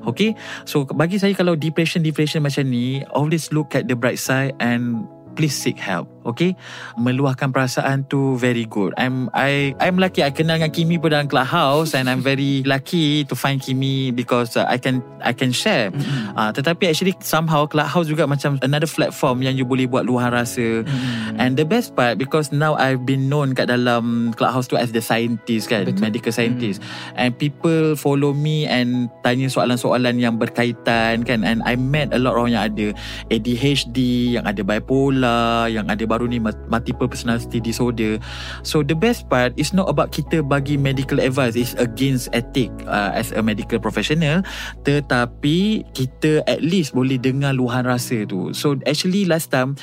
Okay? 0.09 0.33
So 0.65 0.89
bagi 0.89 1.21
saya 1.21 1.37
kalau 1.37 1.53
depression-depression 1.53 2.41
macam 2.41 2.65
ni, 2.65 3.05
always 3.13 3.53
look 3.53 3.77
at 3.77 3.85
the 3.85 3.93
bright 3.93 4.17
side 4.17 4.57
and 4.57 5.05
please 5.37 5.53
seek 5.53 5.77
help. 5.77 6.09
Okay? 6.35 6.53
Meluahkan 6.99 7.55
perasaan 7.55 8.03
tu 8.07 8.35
very 8.35 8.67
good. 8.67 8.91
I'm 8.99 9.31
I 9.31 9.73
I'm 9.79 9.95
lucky 9.95 10.21
I 10.21 10.31
kenal 10.31 10.59
dengan 10.59 10.73
Kimi 10.73 10.99
pun 10.99 11.15
dalam 11.15 11.31
clubhouse 11.31 11.95
and 11.95 12.11
I'm 12.11 12.19
very 12.19 12.61
lucky 12.67 13.23
to 13.27 13.33
find 13.33 13.61
Kimi 13.61 14.11
because 14.11 14.59
uh, 14.59 14.67
I 14.67 14.77
can 14.81 14.99
I 15.23 15.31
can 15.31 15.55
share. 15.55 15.91
Mm-hmm. 15.91 16.35
Uh, 16.35 16.51
tetapi 16.51 16.91
actually 16.91 17.13
somehow 17.23 17.65
clubhouse 17.69 18.09
juga 18.09 18.27
macam 18.27 18.59
another 18.61 18.89
platform 18.89 19.45
yang 19.45 19.55
you 19.55 19.63
boleh 19.63 19.87
buat 19.87 20.03
luahan 20.03 20.33
rasa. 20.33 20.83
Mm-hmm. 20.83 21.39
And 21.39 21.55
the 21.55 21.65
best 21.65 21.93
part 21.93 22.17
because 22.17 22.51
now 22.51 22.75
I've 22.75 23.05
been 23.05 23.29
known 23.31 23.53
kat 23.53 23.69
dalam 23.71 24.33
clubhouse 24.33 24.67
tu 24.67 24.75
as 24.75 24.91
the 24.91 25.01
scientist 25.03 25.69
kan, 25.69 25.87
Betul. 25.87 26.03
medical 26.03 26.33
scientist. 26.33 26.81
Mm-hmm. 26.81 27.21
And 27.21 27.29
people 27.37 27.95
follow 27.95 28.33
me 28.33 28.65
and 28.65 29.07
tanya 29.21 29.47
soalan-soalan 29.47 30.19
yang 30.19 30.41
berkaitan 30.41 31.23
kan 31.23 31.45
and 31.45 31.61
I 31.63 31.77
met 31.77 32.11
a 32.11 32.19
lot 32.19 32.35
orang 32.35 32.57
yang 32.57 32.63
ada 32.73 32.87
ADHD, 33.29 33.97
yang 34.37 34.45
ada 34.45 34.61
bipolar, 34.65 35.69
yang 35.69 35.87
ada 35.87 36.03
baru 36.17 36.25
ni 36.25 36.41
multiple 36.41 37.05
personality 37.05 37.61
disorder. 37.61 38.17
So 38.65 38.81
the 38.81 38.97
best 38.97 39.29
part 39.29 39.53
is 39.53 39.69
not 39.69 39.85
about 39.85 40.09
kita 40.09 40.41
bagi 40.41 40.73
medical 40.81 41.21
advice, 41.21 41.53
it's 41.53 41.77
against 41.77 42.33
ethic 42.33 42.73
uh, 42.89 43.13
as 43.13 43.29
a 43.37 43.45
medical 43.45 43.77
professional, 43.77 44.41
tetapi 44.81 45.85
kita 45.93 46.41
at 46.49 46.65
least 46.65 46.97
boleh 46.97 47.21
dengar 47.21 47.53
luahan 47.53 47.85
rasa 47.85 48.25
tu. 48.25 48.49
So 48.57 48.81
actually 48.89 49.29
last 49.29 49.53
time 49.53 49.77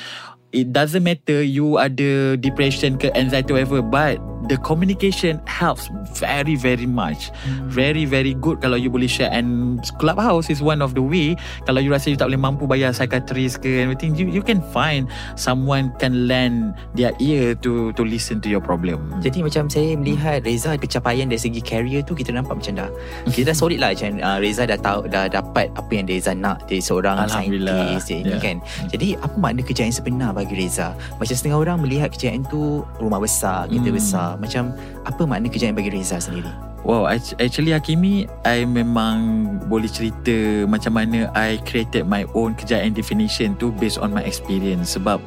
it 0.51 0.75
doesn't 0.75 1.03
matter 1.03 1.39
you 1.43 1.79
ada 1.79 2.35
depression 2.35 2.99
ke 2.99 3.11
anxiety 3.15 3.51
whatever 3.51 3.83
but 3.83 4.19
the 4.45 4.57
communication 4.59 5.37
helps 5.45 5.89
very 6.15 6.55
very 6.55 6.85
much 6.85 7.29
hmm. 7.43 7.65
very 7.67 8.03
very 8.03 8.33
good 8.33 8.57
kalau 8.59 8.75
you 8.75 8.87
boleh 8.87 9.07
share 9.07 9.29
and 9.29 9.77
clubhouse 9.97 10.47
is 10.47 10.59
one 10.59 10.79
of 10.79 10.93
the 10.93 11.01
way 11.01 11.33
kalau 11.63 11.79
you 11.79 11.89
rasa 11.89 12.09
you 12.09 12.17
tak 12.17 12.29
boleh 12.29 12.39
mampu 12.39 12.65
bayar 12.65 12.91
psychiatrist 12.91 13.59
ke 13.59 13.81
everything 13.81 14.13
you 14.13 14.27
you 14.27 14.41
can 14.41 14.61
find 14.69 15.07
someone 15.35 15.89
can 15.97 16.25
lend 16.25 16.71
their 16.93 17.11
ear 17.17 17.53
to 17.55 17.89
to 17.93 18.03
listen 18.03 18.37
to 18.37 18.47
your 18.47 18.61
problem 18.61 18.97
Jadi 19.19 19.41
macam 19.41 19.65
saya 19.67 19.95
melihat 19.95 20.43
Reza 20.43 20.75
pencapaian 20.75 21.25
dari 21.25 21.39
segi 21.39 21.59
career 21.59 22.01
tu 22.01 22.13
kita 22.13 22.29
nampak 22.29 22.57
macam 22.57 22.73
dah 22.77 22.89
kita 23.27 23.51
dah 23.51 23.57
solid 23.57 23.79
lah 23.79 23.91
macam 23.91 24.19
uh, 24.19 24.37
Reza 24.37 24.63
dah 24.63 24.77
tahu 24.77 25.07
dah 25.07 25.25
dapat 25.25 25.71
apa 25.73 25.91
yang 25.91 26.05
Reza 26.05 26.31
nak 26.31 26.65
dari 26.65 26.79
seorang 26.79 27.17
Alhamdulillah. 27.21 27.97
saintis 27.97 28.07
ini 28.11 28.23
Ya. 28.27 28.37
kan. 28.37 28.57
Jadi 28.89 29.15
apa 29.15 29.35
makna 29.35 29.61
kejayaan 29.61 29.89
sebenar 29.89 30.31
bagi 30.31 30.53
Reza? 30.53 30.91
Macam 31.15 31.31
setengah 31.31 31.57
orang 31.57 31.77
melihat 31.79 32.11
kejayaan 32.11 32.43
tu 32.43 32.83
rumah 32.97 33.17
besar, 33.17 33.65
kereta 33.65 33.87
Hmm. 33.87 33.95
besar. 33.95 34.29
Macam 34.37 34.75
apa 35.03 35.21
makna 35.23 35.47
kejayaan 35.49 35.75
bagi 35.75 35.91
Reza 35.91 36.19
sendiri? 36.19 36.74
Wow, 36.85 37.09
act- 37.09 37.33
actually 37.41 37.73
Hakimi, 37.73 38.29
I 38.45 38.61
memang 38.61 39.17
boleh 39.65 39.89
cerita 39.89 40.69
macam 40.69 40.93
mana 40.93 41.33
I 41.33 41.57
created 41.65 42.05
my 42.05 42.29
own 42.37 42.53
kejayaan 42.53 42.93
definition 42.93 43.57
tu 43.57 43.73
based 43.73 43.97
on 43.97 44.13
my 44.13 44.21
experience. 44.21 44.93
Sebab 44.93 45.17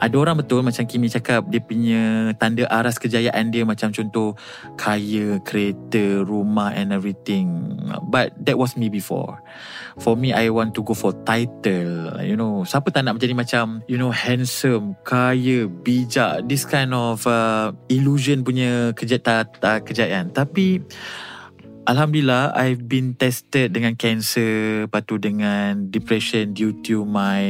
ada 0.00 0.14
orang 0.16 0.40
betul 0.40 0.64
macam 0.64 0.88
Kimi 0.88 1.12
cakap, 1.12 1.44
dia 1.52 1.60
punya 1.60 2.32
tanda 2.40 2.64
aras 2.72 2.96
kejayaan 2.96 3.52
dia 3.52 3.68
macam 3.68 3.92
contoh 3.92 4.32
kaya, 4.80 5.44
kereta, 5.44 6.24
rumah 6.24 6.72
and 6.72 6.88
everything. 6.96 7.76
But 8.08 8.32
that 8.40 8.56
was 8.56 8.72
me 8.72 8.88
before. 8.88 9.44
For 10.00 10.16
me, 10.16 10.32
I 10.32 10.48
want 10.48 10.72
to 10.74 10.82
go 10.82 10.96
for 10.96 11.12
title. 11.28 12.16
You 12.24 12.34
know, 12.34 12.64
siapa 12.64 12.88
tak 12.90 13.04
nak 13.04 13.20
menjadi 13.20 13.36
macam, 13.36 13.84
you 13.86 14.00
know, 14.00 14.10
handsome, 14.10 14.96
kaya, 15.04 15.68
bijak. 15.68 16.48
This 16.48 16.64
kind 16.64 16.96
of 16.96 17.28
uh, 17.28 17.76
illusion 17.92 18.40
punya 18.42 18.96
keja- 18.96 19.20
uh, 19.20 19.80
kejayaan. 19.84 20.34
Tapi, 20.34 20.82
Alhamdulillah 21.84 22.56
I've 22.56 22.88
been 22.88 23.12
tested 23.12 23.76
dengan 23.76 23.92
cancer 24.00 24.84
Lepas 24.88 25.04
tu 25.04 25.20
dengan 25.20 25.92
depression 25.92 26.56
Due 26.56 26.72
to 26.80 27.04
my 27.04 27.44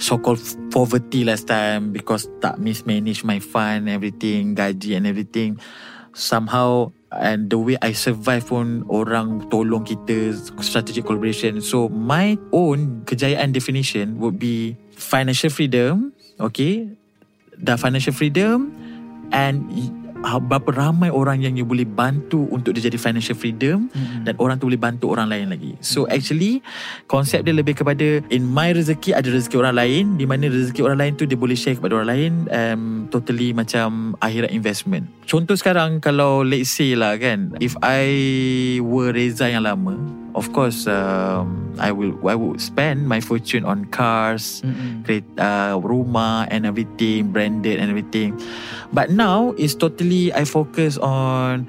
So-called 0.00 0.40
poverty 0.72 1.28
last 1.28 1.52
time 1.52 1.92
Because 1.92 2.32
tak 2.40 2.56
mismanage 2.56 3.28
my 3.28 3.38
fund 3.44 3.92
Everything 3.92 4.56
Gaji 4.56 4.96
and 4.96 5.04
everything. 5.04 5.60
Somehow 6.16 6.96
And 7.12 7.52
the 7.52 7.60
way 7.60 7.76
I 7.84 7.92
survive 7.92 8.48
pun 8.48 8.88
Orang 8.88 9.52
tolong 9.52 9.84
kita 9.84 10.32
Strategic 10.64 11.04
collaboration. 11.04 11.60
So 11.60 11.92
my 11.92 12.40
own 12.56 13.04
Kejayaan 13.04 13.52
definition 13.52 14.16
Would 14.16 14.40
be 14.40 14.80
Financial 14.96 15.52
freedom 15.52 16.16
Okay? 16.40 16.88
The 17.60 17.76
financial 17.76 18.16
freedom 18.16 18.72
And 19.28 19.68
berapa 20.22 20.70
ramai 20.70 21.10
orang 21.10 21.42
yang 21.42 21.58
you 21.58 21.66
boleh 21.66 21.84
bantu 21.84 22.46
untuk 22.48 22.78
dia 22.78 22.86
jadi 22.88 22.96
financial 22.96 23.34
freedom 23.34 23.90
Mm-mm. 23.90 24.22
dan 24.24 24.34
orang 24.38 24.56
tu 24.56 24.70
boleh 24.70 24.80
bantu 24.80 25.10
orang 25.10 25.28
lain 25.28 25.50
lagi. 25.50 25.74
So 25.82 26.06
actually 26.06 26.62
konsep 27.10 27.42
dia 27.42 27.52
lebih 27.52 27.76
kepada 27.76 28.22
in 28.30 28.46
my 28.46 28.70
rezeki 28.72 29.12
ada 29.18 29.28
rezeki 29.28 29.56
orang 29.58 29.76
lain 29.76 30.04
di 30.16 30.24
mana 30.24 30.46
rezeki 30.48 30.80
orang 30.86 30.98
lain 31.02 31.12
tu 31.18 31.26
dia 31.26 31.36
boleh 31.36 31.58
share 31.58 31.76
kepada 31.76 31.98
orang 31.98 32.10
lain 32.10 32.32
um, 32.48 32.82
totally 33.10 33.50
macam 33.50 34.14
akhirat 34.22 34.54
investment. 34.54 35.10
Contoh 35.26 35.58
sekarang 35.58 35.98
kalau 35.98 36.46
let's 36.46 36.70
say 36.70 36.94
lah 36.94 37.18
kan 37.18 37.58
if 37.58 37.74
I 37.82 38.06
were 38.80 39.10
Reza 39.12 39.50
yang 39.50 39.66
lama 39.66 40.21
of 40.34 40.52
course 40.52 40.86
um, 40.88 41.72
I 41.78 41.92
will 41.92 42.16
I 42.26 42.36
would 42.36 42.60
spend 42.60 43.08
my 43.08 43.20
fortune 43.20 43.64
on 43.64 43.88
cars 43.88 44.60
Mm-mm. 44.64 45.04
create 45.04 45.26
uh, 45.36 45.76
rumah 45.80 46.48
and 46.50 46.64
everything 46.64 47.32
branded 47.32 47.80
and 47.80 47.88
everything 47.92 48.36
but 48.92 49.12
now 49.12 49.52
is 49.56 49.76
totally 49.76 50.32
I 50.32 50.44
focus 50.44 50.96
on 50.98 51.68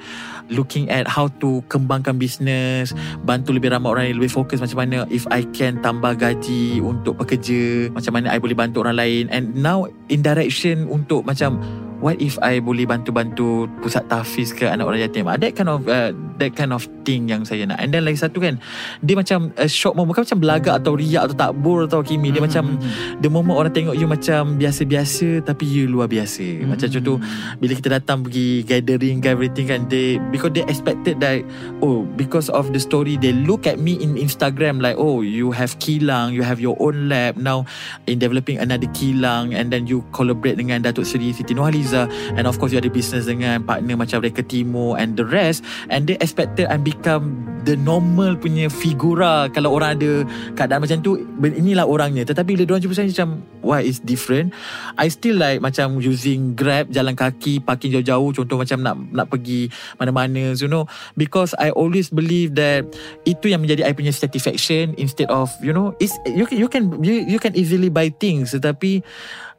looking 0.52 0.92
at 0.92 1.08
how 1.08 1.32
to 1.40 1.64
kembangkan 1.72 2.20
business 2.20 2.92
bantu 3.24 3.56
lebih 3.56 3.72
ramai 3.72 3.90
orang 3.90 4.06
yang 4.12 4.18
lebih 4.20 4.34
fokus 4.34 4.60
macam 4.60 4.84
mana 4.84 5.08
if 5.08 5.24
I 5.32 5.48
can 5.56 5.80
tambah 5.80 6.20
gaji 6.20 6.84
untuk 6.84 7.20
pekerja 7.24 7.92
macam 7.96 8.20
mana 8.20 8.36
I 8.36 8.44
boleh 8.44 8.58
bantu 8.58 8.84
orang 8.84 9.00
lain 9.00 9.24
and 9.32 9.56
now 9.56 9.88
in 10.12 10.20
direction 10.20 10.92
untuk 10.92 11.24
macam 11.24 11.64
what 12.04 12.20
if 12.20 12.36
I 12.44 12.60
boleh 12.60 12.84
bantu-bantu 12.84 13.72
pusat 13.80 14.04
tahfiz 14.12 14.52
ke 14.52 14.68
anak 14.68 14.84
orang 14.84 15.08
yatim? 15.08 15.24
Ah, 15.32 15.40
that 15.40 15.56
kind 15.56 15.72
of 15.72 15.88
uh, 15.88 16.12
that 16.36 16.52
kind 16.52 16.76
of 16.76 16.84
thing 17.08 17.32
yang 17.32 17.48
saya 17.48 17.64
nak. 17.64 17.80
And 17.80 17.96
then 17.96 18.04
lagi 18.04 18.20
satu 18.20 18.44
kan 18.44 18.60
dia 19.00 19.16
macam 19.16 19.56
a 19.56 19.72
short 19.72 19.96
moment. 19.96 20.12
Bukan 20.12 20.28
macam 20.28 20.40
belagak 20.44 20.76
atau 20.84 21.00
riak 21.00 21.32
atau 21.32 21.36
takbur 21.40 21.88
atau 21.88 22.04
kimi. 22.04 22.36
Dia 22.36 22.44
macam 22.44 22.76
the 23.24 23.32
moment 23.32 23.56
orang 23.56 23.72
tengok 23.72 23.96
you 23.96 24.04
macam 24.04 24.60
biasa-biasa 24.60 25.48
tapi 25.48 25.64
you 25.64 25.88
luar 25.88 26.12
biasa. 26.12 26.44
Hmm. 26.44 26.76
macam 26.76 26.92
contoh 26.92 27.18
bila 27.64 27.72
kita 27.72 27.90
datang 27.96 28.28
pergi 28.28 28.68
gathering 28.68 29.24
ke 29.24 29.28
everything 29.32 29.72
kan 29.72 29.88
they 29.88 30.20
because 30.28 30.52
they 30.52 30.68
expected 30.68 31.24
that 31.24 31.40
oh 31.80 32.04
because 32.20 32.52
of 32.52 32.76
the 32.76 32.82
story 32.82 33.16
they 33.16 33.32
look 33.32 33.64
at 33.64 33.80
me 33.80 33.96
in 34.04 34.20
Instagram 34.20 34.84
like 34.84 35.00
oh 35.00 35.24
you 35.24 35.56
have 35.56 35.80
kilang 35.80 36.36
you 36.36 36.44
have 36.44 36.60
your 36.60 36.76
own 36.84 37.08
lab. 37.08 37.40
Now 37.40 37.64
in 38.12 38.20
developing 38.20 38.60
another 38.60 38.92
kilang 38.92 39.56
and 39.56 39.72
then 39.72 39.88
you 39.88 40.04
collaborate 40.12 40.60
dengan 40.60 40.84
Datuk 40.84 41.08
Seri 41.08 41.32
Siti 41.32 41.56
Nurhaliza 41.56 41.93
and 42.36 42.44
of 42.50 42.58
course 42.58 42.74
you 42.74 42.82
ada 42.82 42.90
business 42.90 43.30
dengan 43.30 43.62
partner 43.64 43.96
macam 43.96 44.20
Reka 44.20 44.44
Timur 44.46 44.98
and 44.98 45.16
the 45.16 45.26
rest. 45.26 45.62
And 45.94 46.10
they 46.10 46.18
expected 46.20 46.68
I 46.68 46.82
become 46.82 47.46
the 47.64 47.80
normal 47.80 48.36
punya 48.36 48.68
figura 48.68 49.48
kalau 49.54 49.78
orang 49.78 50.02
ada 50.02 50.12
keadaan 50.58 50.84
macam 50.84 50.98
tu. 51.06 51.22
Inilah 51.40 51.86
orangnya. 51.86 52.26
Tetapi 52.28 52.58
bila 52.58 52.64
diorang 52.66 52.84
jumpa 52.84 52.96
saya 52.98 53.08
macam 53.10 53.46
why 53.64 53.82
is 53.82 54.04
different. 54.04 54.52
I 55.00 55.10
still 55.10 55.40
like 55.40 55.64
macam 55.64 56.04
using 56.04 56.54
grab 56.54 56.92
jalan 56.92 57.16
kaki 57.16 57.64
parking 57.64 57.96
jauh-jauh. 57.96 58.36
Contoh 58.36 58.60
macam 58.60 58.78
nak 58.84 58.96
nak 59.10 59.28
pergi 59.32 59.72
mana-mana 59.98 60.54
you 60.54 60.70
know. 60.70 60.86
Because 61.16 61.56
I 61.58 61.72
always 61.74 62.12
believe 62.12 62.54
that 62.60 62.86
itu 63.24 63.50
yang 63.50 63.64
menjadi 63.64 63.88
I 63.88 63.96
punya 63.96 64.12
satisfaction 64.14 64.94
instead 65.00 65.32
of 65.32 65.50
you 65.64 65.74
know 65.74 65.96
is 65.98 66.14
you 66.28 66.46
you 66.52 66.68
can 66.68 67.02
you, 67.02 67.24
you 67.26 67.40
can 67.42 67.56
easily 67.56 67.88
buy 67.88 68.12
things. 68.12 68.54
Tetapi 68.54 69.02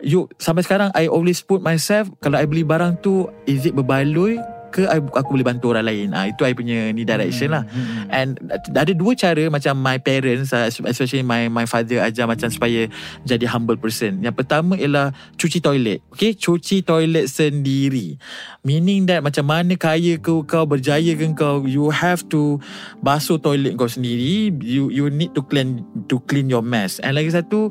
you 0.05 0.29
sampai 0.37 0.62
sekarang 0.62 0.93
I 0.93 1.09
always 1.09 1.40
put 1.40 1.64
myself 1.64 2.12
kalau 2.21 2.37
I 2.37 2.47
beli 2.47 2.62
barang 2.62 3.01
tu 3.01 3.27
is 3.49 3.64
it 3.64 3.73
berbaloi 3.73 4.54
ke 4.74 4.90
I, 4.90 4.98
aku 4.98 5.38
boleh 5.38 5.46
bantu 5.46 5.70
orang 5.70 5.87
lain 5.87 6.08
ah 6.10 6.26
itu 6.26 6.42
I 6.42 6.50
punya 6.58 6.90
ni 6.90 7.06
direction 7.06 7.54
lah 7.54 7.62
Mm-mm. 7.70 8.10
And 8.10 8.42
ada 8.74 8.90
dua 8.90 9.14
cara 9.14 9.46
macam 9.46 9.78
my 9.78 10.02
parents 10.02 10.50
uh, 10.50 10.66
especially 10.66 11.22
my 11.22 11.46
my 11.46 11.66
father 11.70 12.02
ajar 12.02 12.26
macam 12.26 12.50
supaya 12.50 12.90
jadi 13.22 13.46
humble 13.46 13.78
person. 13.78 14.20
Yang 14.22 14.44
pertama 14.44 14.74
ialah 14.74 15.14
cuci 15.38 15.62
toilet. 15.62 16.02
Okay, 16.14 16.34
cuci 16.34 16.82
toilet 16.82 17.30
sendiri. 17.30 18.18
Meaning 18.66 19.06
that 19.10 19.22
macam 19.22 19.46
mana 19.46 19.78
kaya 19.78 20.18
ke 20.18 20.32
kau 20.46 20.64
berjaya 20.66 21.14
ke 21.14 21.26
kau 21.37 21.64
you 21.64 21.88
have 21.94 22.26
to 22.30 22.58
basuh 23.00 23.38
toilet 23.38 23.78
kau 23.78 23.88
sendiri. 23.88 24.50
You 24.58 24.90
you 24.90 25.06
need 25.10 25.37
to 25.38 25.42
clean 25.46 25.87
to 26.10 26.18
clean 26.26 26.50
your 26.50 26.64
mess. 26.64 26.98
And 27.00 27.14
lagi 27.14 27.34
satu 27.34 27.70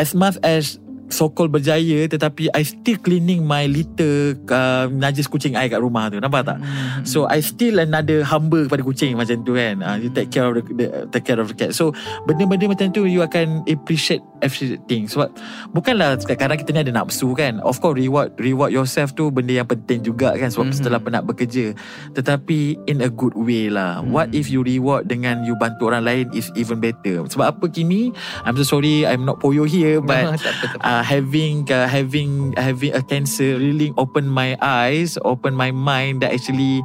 as 0.00 0.16
much 0.16 0.40
as 0.40 0.80
so-called 1.12 1.52
berjaya 1.52 2.08
tetapi 2.08 2.48
I 2.50 2.64
still 2.64 2.96
cleaning 2.98 3.44
my 3.44 3.68
litter 3.68 4.34
uh, 4.48 4.88
najis 4.88 5.28
kucing 5.28 5.54
I 5.54 5.68
kat 5.68 5.78
rumah 5.78 6.08
tu 6.08 6.16
nampak 6.16 6.42
tak 6.42 6.58
Mm-mm. 6.58 7.04
So 7.04 7.28
I 7.28 7.38
still 7.38 7.78
another 7.78 8.24
humble 8.24 8.64
kepada 8.64 8.80
kucing 8.80 9.12
macam 9.14 9.44
tu 9.44 9.52
kan. 9.52 9.82
Uh, 9.82 9.96
you 9.98 10.08
take 10.08 10.30
care 10.30 10.48
of 10.48 10.56
the, 10.56 10.62
the 10.72 10.86
take 11.10 11.26
care 11.26 11.36
of 11.36 11.46
the 11.46 11.56
cat. 11.56 11.74
So 11.74 11.92
benda-benda 12.24 12.64
macam 12.64 12.88
tu 12.90 13.04
you 13.04 13.20
akan 13.20 13.66
appreciate 13.66 14.22
everything. 14.40 15.10
Sebab 15.10 15.34
bukanlah 15.70 16.16
kadang-kadang 16.16 16.58
kita 16.58 16.70
ni 16.72 16.80
ada 16.86 16.92
nafsu 16.94 17.34
kan. 17.34 17.58
Of 17.60 17.82
course 17.82 17.98
reward 17.98 18.32
reward 18.38 18.70
yourself 18.70 19.12
tu 19.12 19.28
benda 19.28 19.52
yang 19.52 19.68
penting 19.68 20.00
juga 20.00 20.32
kan 20.34 20.48
sebab 20.48 20.70
Mhm. 20.70 20.74
setelah 20.74 20.98
penat 20.98 21.22
bekerja. 21.26 21.74
Tetapi 22.14 22.86
in 22.86 23.02
a 23.02 23.10
good 23.10 23.34
way 23.34 23.68
lah. 23.68 24.00
What 24.00 24.30
if 24.32 24.48
you 24.48 24.62
reward 24.62 25.10
dengan 25.10 25.42
you 25.42 25.58
bantu 25.58 25.90
orang 25.90 26.06
lain 26.06 26.24
is 26.32 26.48
even 26.54 26.78
better. 26.78 27.26
Sebab 27.26 27.58
apa 27.58 27.64
Kimi? 27.68 28.14
I'm 28.46 28.54
so 28.54 28.64
sorry 28.64 29.04
I'm 29.04 29.26
not 29.26 29.42
poyo 29.42 29.66
here 29.66 29.98
but 30.08 30.38
apa. 30.38 31.01
Having 31.02 31.70
uh, 31.70 31.88
having 31.88 32.54
having 32.56 32.94
a 32.94 33.02
cancer 33.02 33.58
really 33.58 33.92
open 33.98 34.28
my 34.28 34.56
eyes, 34.62 35.18
open 35.24 35.54
my 35.54 35.70
mind 35.70 36.22
that 36.22 36.32
actually 36.32 36.82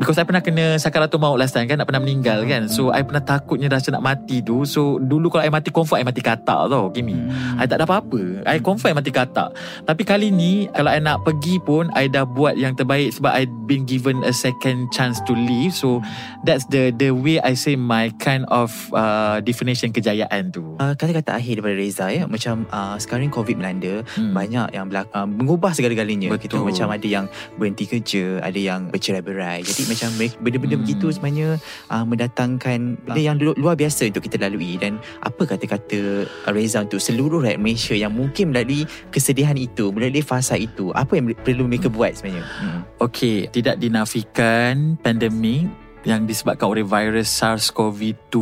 because 0.00 0.16
I 0.16 0.24
pernah 0.24 0.40
kena 0.40 0.80
sakaratul 0.80 1.20
maut 1.20 1.36
last 1.36 1.52
time 1.54 1.68
kan 1.68 1.78
nak 1.78 1.88
pernah 1.88 2.02
meninggal 2.02 2.42
kan. 2.48 2.66
So 2.66 2.90
I 2.90 3.04
pernah 3.04 3.22
takutnya 3.22 3.68
rasa 3.68 3.92
nak 3.94 4.02
mati 4.02 4.40
tu. 4.40 4.64
So 4.64 4.96
dulu 4.98 5.28
kalau 5.30 5.44
I 5.44 5.50
mati 5.52 5.68
confirm 5.70 6.02
I 6.02 6.06
mati 6.06 6.24
katak 6.24 6.72
tau 6.72 6.88
Kimi. 6.90 7.14
Hmm. 7.14 7.60
I 7.60 7.68
tak 7.68 7.80
ada 7.80 7.86
apa-apa. 7.86 8.44
I 8.48 8.58
confirm 8.58 8.96
I 8.96 9.04
mati 9.04 9.12
katak. 9.12 9.54
Tapi 9.84 10.02
kali 10.02 10.32
ni 10.32 10.66
kalau 10.72 10.90
I 10.90 11.00
nak 11.00 11.22
pergi 11.22 11.60
pun 11.60 11.92
I 11.92 12.08
dah 12.08 12.24
buat 12.24 12.56
yang 12.56 12.74
terbaik 12.74 13.14
sebab 13.14 13.32
I 13.32 13.44
been 13.68 13.84
given 13.84 14.24
a 14.24 14.32
second 14.32 14.88
chance 14.90 15.20
to 15.28 15.32
live. 15.36 15.76
So 15.76 16.00
that's 16.42 16.64
the 16.72 16.90
the 16.94 17.12
way 17.12 17.38
I 17.44 17.54
say 17.54 17.76
my 17.76 18.10
kind 18.18 18.48
of 18.48 18.72
uh, 18.96 19.44
definition 19.44 19.92
kejayaan 19.92 20.50
tu. 20.50 20.76
Uh, 20.80 20.96
kata-kata 20.96 21.36
akhir 21.36 21.60
daripada 21.60 21.76
Reza 21.76 22.06
ya 22.10 22.24
macam 22.24 22.64
uh, 22.72 22.96
sekarang 22.96 23.28
COVID 23.28 23.56
melanda 23.60 24.06
Hmm. 24.14 24.30
banyak 24.30 24.76
yang 24.76 24.86
berlaku, 24.86 25.10
uh, 25.16 25.26
mengubah 25.26 25.72
segala-galanya 25.74 26.30
Betul. 26.30 26.42
kita 26.46 26.56
macam 26.62 26.86
ada 26.94 27.06
yang 27.08 27.26
berhenti 27.58 27.84
kerja 27.88 28.38
ada 28.44 28.60
yang 28.60 28.92
bercerai-berai 28.92 29.64
jadi 29.74 29.84
macam 29.90 30.08
benda-benda 30.40 30.76
Hmm. 30.78 30.82
begitu 30.86 31.06
sebenarnya 31.10 31.48
uh, 31.90 32.04
mendatangkan 32.06 32.78
benda 33.02 33.20
yang 33.20 33.36
lu- 33.38 33.58
luar 33.58 33.74
biasa 33.74 34.06
untuk 34.10 34.22
kita 34.22 34.38
lalui 34.38 34.78
dan 34.78 34.98
apa 35.22 35.42
kata-kata 35.44 36.26
Reza 36.50 36.82
untuk 36.82 37.02
seluruh 37.02 37.42
rakyat 37.42 37.60
Malaysia 37.60 37.94
yang 37.94 38.14
mungkin 38.14 38.54
melalui 38.54 38.86
kesedihan 39.10 39.54
itu 39.54 39.90
melalui 39.90 40.22
fasa 40.22 40.54
itu 40.54 40.94
apa 40.94 41.18
yang 41.18 41.34
perlu 41.42 41.66
mereka 41.66 41.90
buat 41.90 42.14
sebenarnya 42.14 42.46
hmm. 42.46 42.80
Okey, 43.02 43.50
tidak 43.52 43.82
dinafikan 43.82 44.96
pandemik 45.02 45.68
yang 46.04 46.28
disebabkan 46.28 46.68
oleh 46.68 46.84
virus 46.84 47.32
SARS-CoV-2 47.40 48.36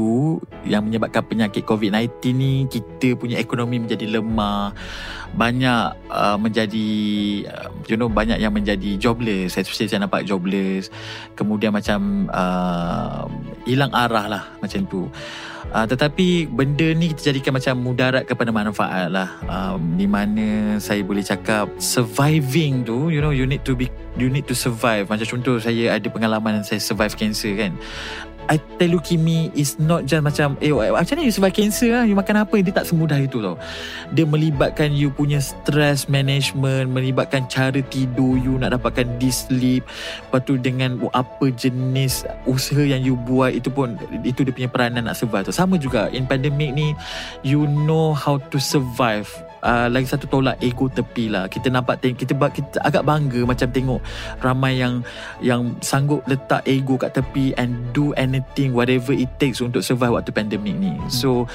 yang 0.66 0.83
menyebabkan 0.83 1.22
penyakit 1.22 1.62
COVID-19 1.62 2.11
ni 2.35 2.66
kita 2.66 3.14
punya 3.14 3.38
ekonomi 3.38 3.79
menjadi 3.79 4.18
lemah. 4.18 4.75
Banyak 5.33 6.11
uh, 6.11 6.37
menjadi 6.37 6.90
uh, 7.46 7.70
you 7.87 7.94
know 7.94 8.11
banyak 8.11 8.42
yang 8.42 8.51
menjadi 8.51 8.98
jobless. 8.98 9.55
Especially 9.55 9.87
saya 9.87 10.03
nampak 10.03 10.27
jobless. 10.27 10.90
Kemudian 11.38 11.70
macam 11.70 12.27
uh, 12.35 13.31
hilang 13.62 13.94
arah 13.94 14.27
lah 14.27 14.44
macam 14.59 14.83
tu. 14.90 15.07
Uh, 15.72 15.87
tetapi 15.88 16.53
benda 16.53 16.85
ni 16.92 17.14
kita 17.14 17.33
jadikan 17.33 17.57
macam 17.57 17.79
mudarat 17.79 18.27
kepada 18.27 18.51
manfaat 18.51 19.09
lah. 19.09 19.38
Um, 19.46 19.94
Di 19.96 20.05
mana 20.11 20.77
saya 20.83 21.01
boleh 21.07 21.25
cakap 21.25 21.70
Surviving 21.79 22.85
tu 22.85 23.09
You 23.09 23.25
know 23.25 23.33
you 23.33 23.48
need 23.48 23.64
to 23.64 23.72
be 23.72 23.88
You 24.16 24.29
need 24.29 24.44
to 24.48 24.57
survive. 24.57 25.09
Macam 25.09 25.25
contoh 25.25 25.57
saya 25.57 25.96
ada 25.96 26.09
pengalaman 26.12 26.61
Saya 26.61 26.81
survive 26.83 27.16
cancer 27.16 27.53
kan. 27.57 27.72
I 28.51 28.59
tell 28.79 28.90
you 28.90 28.98
Kimi 28.98 29.55
is 29.55 29.79
not 29.79 30.03
just 30.03 30.18
macam 30.18 30.59
eh 30.59 30.75
macam 30.75 31.14
mana 31.14 31.22
you 31.22 31.31
survive 31.31 31.55
cancer 31.55 31.94
lah 31.94 32.03
you 32.03 32.18
makan 32.18 32.42
apa? 32.42 32.59
Dia 32.59 32.75
tak 32.75 32.90
semudah 32.90 33.14
itu 33.22 33.38
tau. 33.38 33.55
Dia 34.11 34.27
melibatkan 34.27 34.90
you 34.90 35.14
punya 35.14 35.38
stress 35.38 36.11
management 36.11 36.90
melibatkan 36.90 37.46
cara 37.46 37.79
tidur 37.87 38.35
you 38.35 38.59
nak 38.59 38.75
dapatkan 38.75 39.07
deep 39.22 39.31
sleep. 39.31 39.87
Lepas 40.27 40.42
tu 40.42 40.59
dengan 40.59 40.98
apa 41.14 41.55
jenis 41.55 42.27
usaha 42.42 42.83
yang 42.83 43.07
you 43.07 43.14
buat 43.14 43.55
itu 43.55 43.70
pun 43.70 43.94
itu 44.27 44.42
dia 44.42 44.51
punya 44.51 44.66
peranan 44.66 45.07
nak 45.07 45.14
survive 45.14 45.46
tu. 45.46 45.55
Sama 45.55 45.79
juga 45.79 46.11
in 46.11 46.27
pandemic 46.27 46.75
ni 46.75 46.98
you 47.46 47.70
know 47.87 48.11
how 48.11 48.42
to 48.51 48.59
survive 48.59 49.31
Uh, 49.62 49.87
lagi 49.87 50.11
satu 50.11 50.27
tolak 50.27 50.59
ego 50.59 50.90
tepi 50.90 51.31
lah. 51.31 51.46
Kita 51.46 51.70
nampak 51.70 52.03
kita, 52.03 52.35
ba- 52.35 52.51
kita 52.51 52.83
agak 52.83 53.07
bangga 53.07 53.46
macam 53.46 53.70
tengok 53.70 54.01
ramai 54.42 54.83
yang 54.83 55.07
yang 55.38 55.79
sanggup 55.79 56.27
letak 56.27 56.66
ego 56.66 56.98
kat 56.98 57.14
tepi 57.14 57.55
and 57.55 57.94
do 57.94 58.11
anything 58.18 58.75
whatever 58.75 59.14
it 59.14 59.31
takes 59.38 59.62
untuk 59.62 59.87
survive 59.87 60.18
waktu 60.18 60.35
pandemik 60.35 60.75
ni. 60.75 60.98
So 61.07 61.46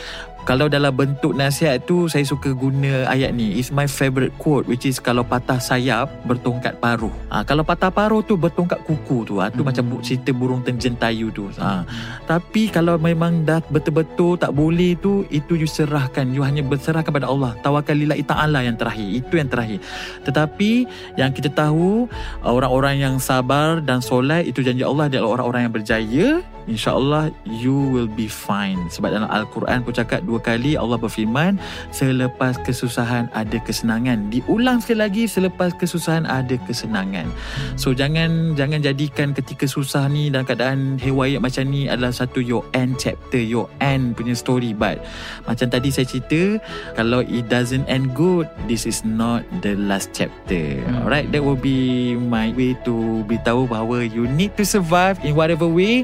Kalau 0.48 0.72
dalam 0.72 0.96
bentuk 0.96 1.36
nasihat 1.36 1.84
tu 1.84 2.08
Saya 2.08 2.24
suka 2.24 2.56
guna 2.56 3.04
ayat 3.12 3.36
ni. 3.36 3.60
It's 3.60 3.68
my 3.68 3.84
favourite 3.84 4.32
quote 4.40 4.64
Which 4.64 4.88
is 4.88 4.96
kalau 4.96 5.28
patah 5.28 5.60
sayap 5.60 6.08
Bertongkat 6.24 6.80
paruh. 6.80 7.12
Ha, 7.28 7.44
Kalau 7.44 7.68
patah 7.68 7.92
paruh 7.92 8.24
tu 8.24 8.40
Bertongkat 8.40 8.80
kuku 8.88 9.28
tu. 9.28 9.44
Ha, 9.44 9.52
Tu 9.52 9.60
Hmm. 9.60 9.68
macam 9.68 10.00
cerita 10.00 10.32
burung 10.32 10.64
tenjentayu 10.64 11.36
tu. 11.36 11.52
Ha. 11.60 11.84
Tapi 12.24 12.72
kalau 12.72 12.96
memang 12.96 13.44
dah 13.44 13.60
betul-betul 13.68 14.40
Tak 14.40 14.56
boleh 14.56 14.96
tu 14.96 15.28
Itu 15.28 15.60
you 15.60 15.68
serahkan. 15.68 16.32
You 16.32 16.48
hanya 16.48 16.64
berserahkan 16.64 17.12
pada 17.12 17.28
Allah. 17.28 17.52
Tawakalillahi 17.60 18.24
ta'ala 18.24 18.64
yang 18.64 18.80
terakhir. 18.80 19.04
Itu 19.04 19.36
yang 19.36 19.52
terakhir. 19.52 19.84
Tetapi 20.24 20.72
Yang 21.20 21.44
kita 21.44 21.50
tahu 21.52 22.08
Orang-orang 22.40 23.04
yang 23.04 23.16
sabar 23.20 23.84
Dan 23.84 24.00
solat 24.00 24.48
Itu 24.48 24.64
janji 24.64 24.88
Allah 24.88 25.12
Adalah 25.12 25.44
orang-orang 25.44 25.68
yang 25.68 25.76
berjaya 25.76 26.28
InsyaAllah 26.68 27.32
You 27.48 27.74
will 27.74 28.12
be 28.12 28.28
fine. 28.28 28.92
Sebab 28.92 29.16
dalam 29.16 29.32
Al-Quran 29.32 29.82
pun 29.88 29.96
cakap 29.96 30.22
Dua 30.28 30.38
kali 30.38 30.76
Allah 30.76 31.00
berfirman 31.00 31.56
Selepas 31.96 32.60
kesusahan 32.62 33.32
Ada 33.32 33.58
kesenangan. 33.64 34.28
Diulang 34.28 34.84
sekali 34.84 35.00
lagi 35.08 35.24
Selepas 35.26 35.72
kesusahan 35.80 36.28
Ada 36.28 36.60
kesenangan. 36.68 37.32
So 37.80 37.96
jangan 37.96 38.54
Jangan 38.60 38.84
jadikan 38.84 39.32
ketika 39.32 39.64
susah 39.66 40.12
ni 40.12 40.28
Dalam 40.28 40.44
keadaan 40.44 41.00
Hewayat 41.00 41.40
macam 41.40 41.72
ni 41.72 41.88
Adalah 41.88 42.12
satu 42.12 42.44
your 42.44 42.68
end 42.76 43.00
chapter 43.00 43.40
Your 43.40 43.72
end 43.80 44.20
punya 44.20 44.36
story. 44.36 44.76
But 44.76 45.08
Macam 45.48 45.72
tadi 45.72 45.90
saya 45.90 46.06
cerita 46.06 46.60
Kalau 47.00 47.24
it 47.24 47.48
doesn't 47.48 47.88
end 47.88 48.12
good 48.12 48.52
This 48.68 48.84
is 48.84 49.08
not 49.08 49.48
the 49.64 49.80
last 49.80 50.12
chapter. 50.12 50.84
Hmm. 50.84 51.08
Alright 51.08 51.32
That 51.32 51.48
will 51.48 51.60
be 51.60 52.14
my 52.20 52.52
way 52.52 52.76
to 52.84 53.24
Beritahu 53.24 53.72
bahawa 53.72 54.04
You 54.04 54.28
need 54.28 54.60
to 54.60 54.68
survive 54.68 55.24
In 55.24 55.34
whatever 55.40 55.66
way 55.66 56.04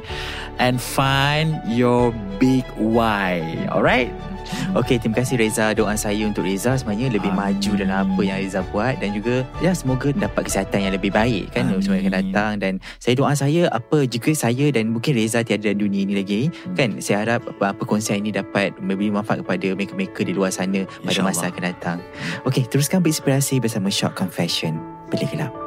And 0.61 0.77
find 0.77 1.59
your 1.65 2.13
big 2.37 2.63
why 2.77 3.41
Alright 3.69 4.11
Okey, 4.75 4.99
terima 4.99 5.23
kasih 5.23 5.39
Reza. 5.39 5.71
Doa 5.71 5.95
saya 5.95 6.19
untuk 6.27 6.43
Reza 6.43 6.75
sebenarnya 6.75 7.15
lebih 7.15 7.31
Amin. 7.31 7.57
maju 7.57 7.71
dalam 7.79 7.95
apa 8.05 8.21
yang 8.21 8.37
Reza 8.43 8.59
buat 8.69 8.99
dan 8.99 9.15
juga 9.15 9.47
ya 9.63 9.71
semoga 9.71 10.11
dapat 10.11 10.45
kesihatan 10.51 10.83
yang 10.83 10.93
lebih 10.93 11.15
baik 11.15 11.55
kan 11.55 11.71
Amin. 11.71 11.79
semua 11.79 11.95
yang 11.97 12.11
akan 12.11 12.15
datang 12.27 12.51
dan 12.59 12.73
saya 12.99 13.15
doa 13.15 13.31
saya 13.33 13.71
apa 13.71 14.03
jika 14.03 14.35
saya 14.35 14.67
dan 14.69 14.91
mungkin 14.91 15.15
Reza 15.15 15.47
tiada 15.47 15.71
dalam 15.71 15.79
dunia 15.87 16.03
ini 16.03 16.13
lagi 16.19 16.41
Hmm. 16.67 16.75
kan 16.75 16.89
saya 16.99 17.23
harap 17.23 17.47
apa, 17.49 17.71
apa 17.71 17.83
konsep 17.87 18.19
ini 18.19 18.35
dapat 18.35 18.75
memberi 18.83 19.09
manfaat 19.09 19.47
kepada 19.47 19.67
mereka-mereka 19.73 20.21
di 20.27 20.33
luar 20.35 20.51
sana 20.51 20.83
pada 20.83 21.07
InsyaAllah. 21.07 21.31
masa 21.31 21.43
akan 21.47 21.63
datang. 21.63 21.97
Okey, 22.43 22.67
teruskan 22.67 22.99
berinspirasi 22.99 23.63
bersama 23.63 23.87
Short 23.87 24.13
Confession. 24.13 24.75
Bilik 25.07 25.31
gelap. 25.31 25.62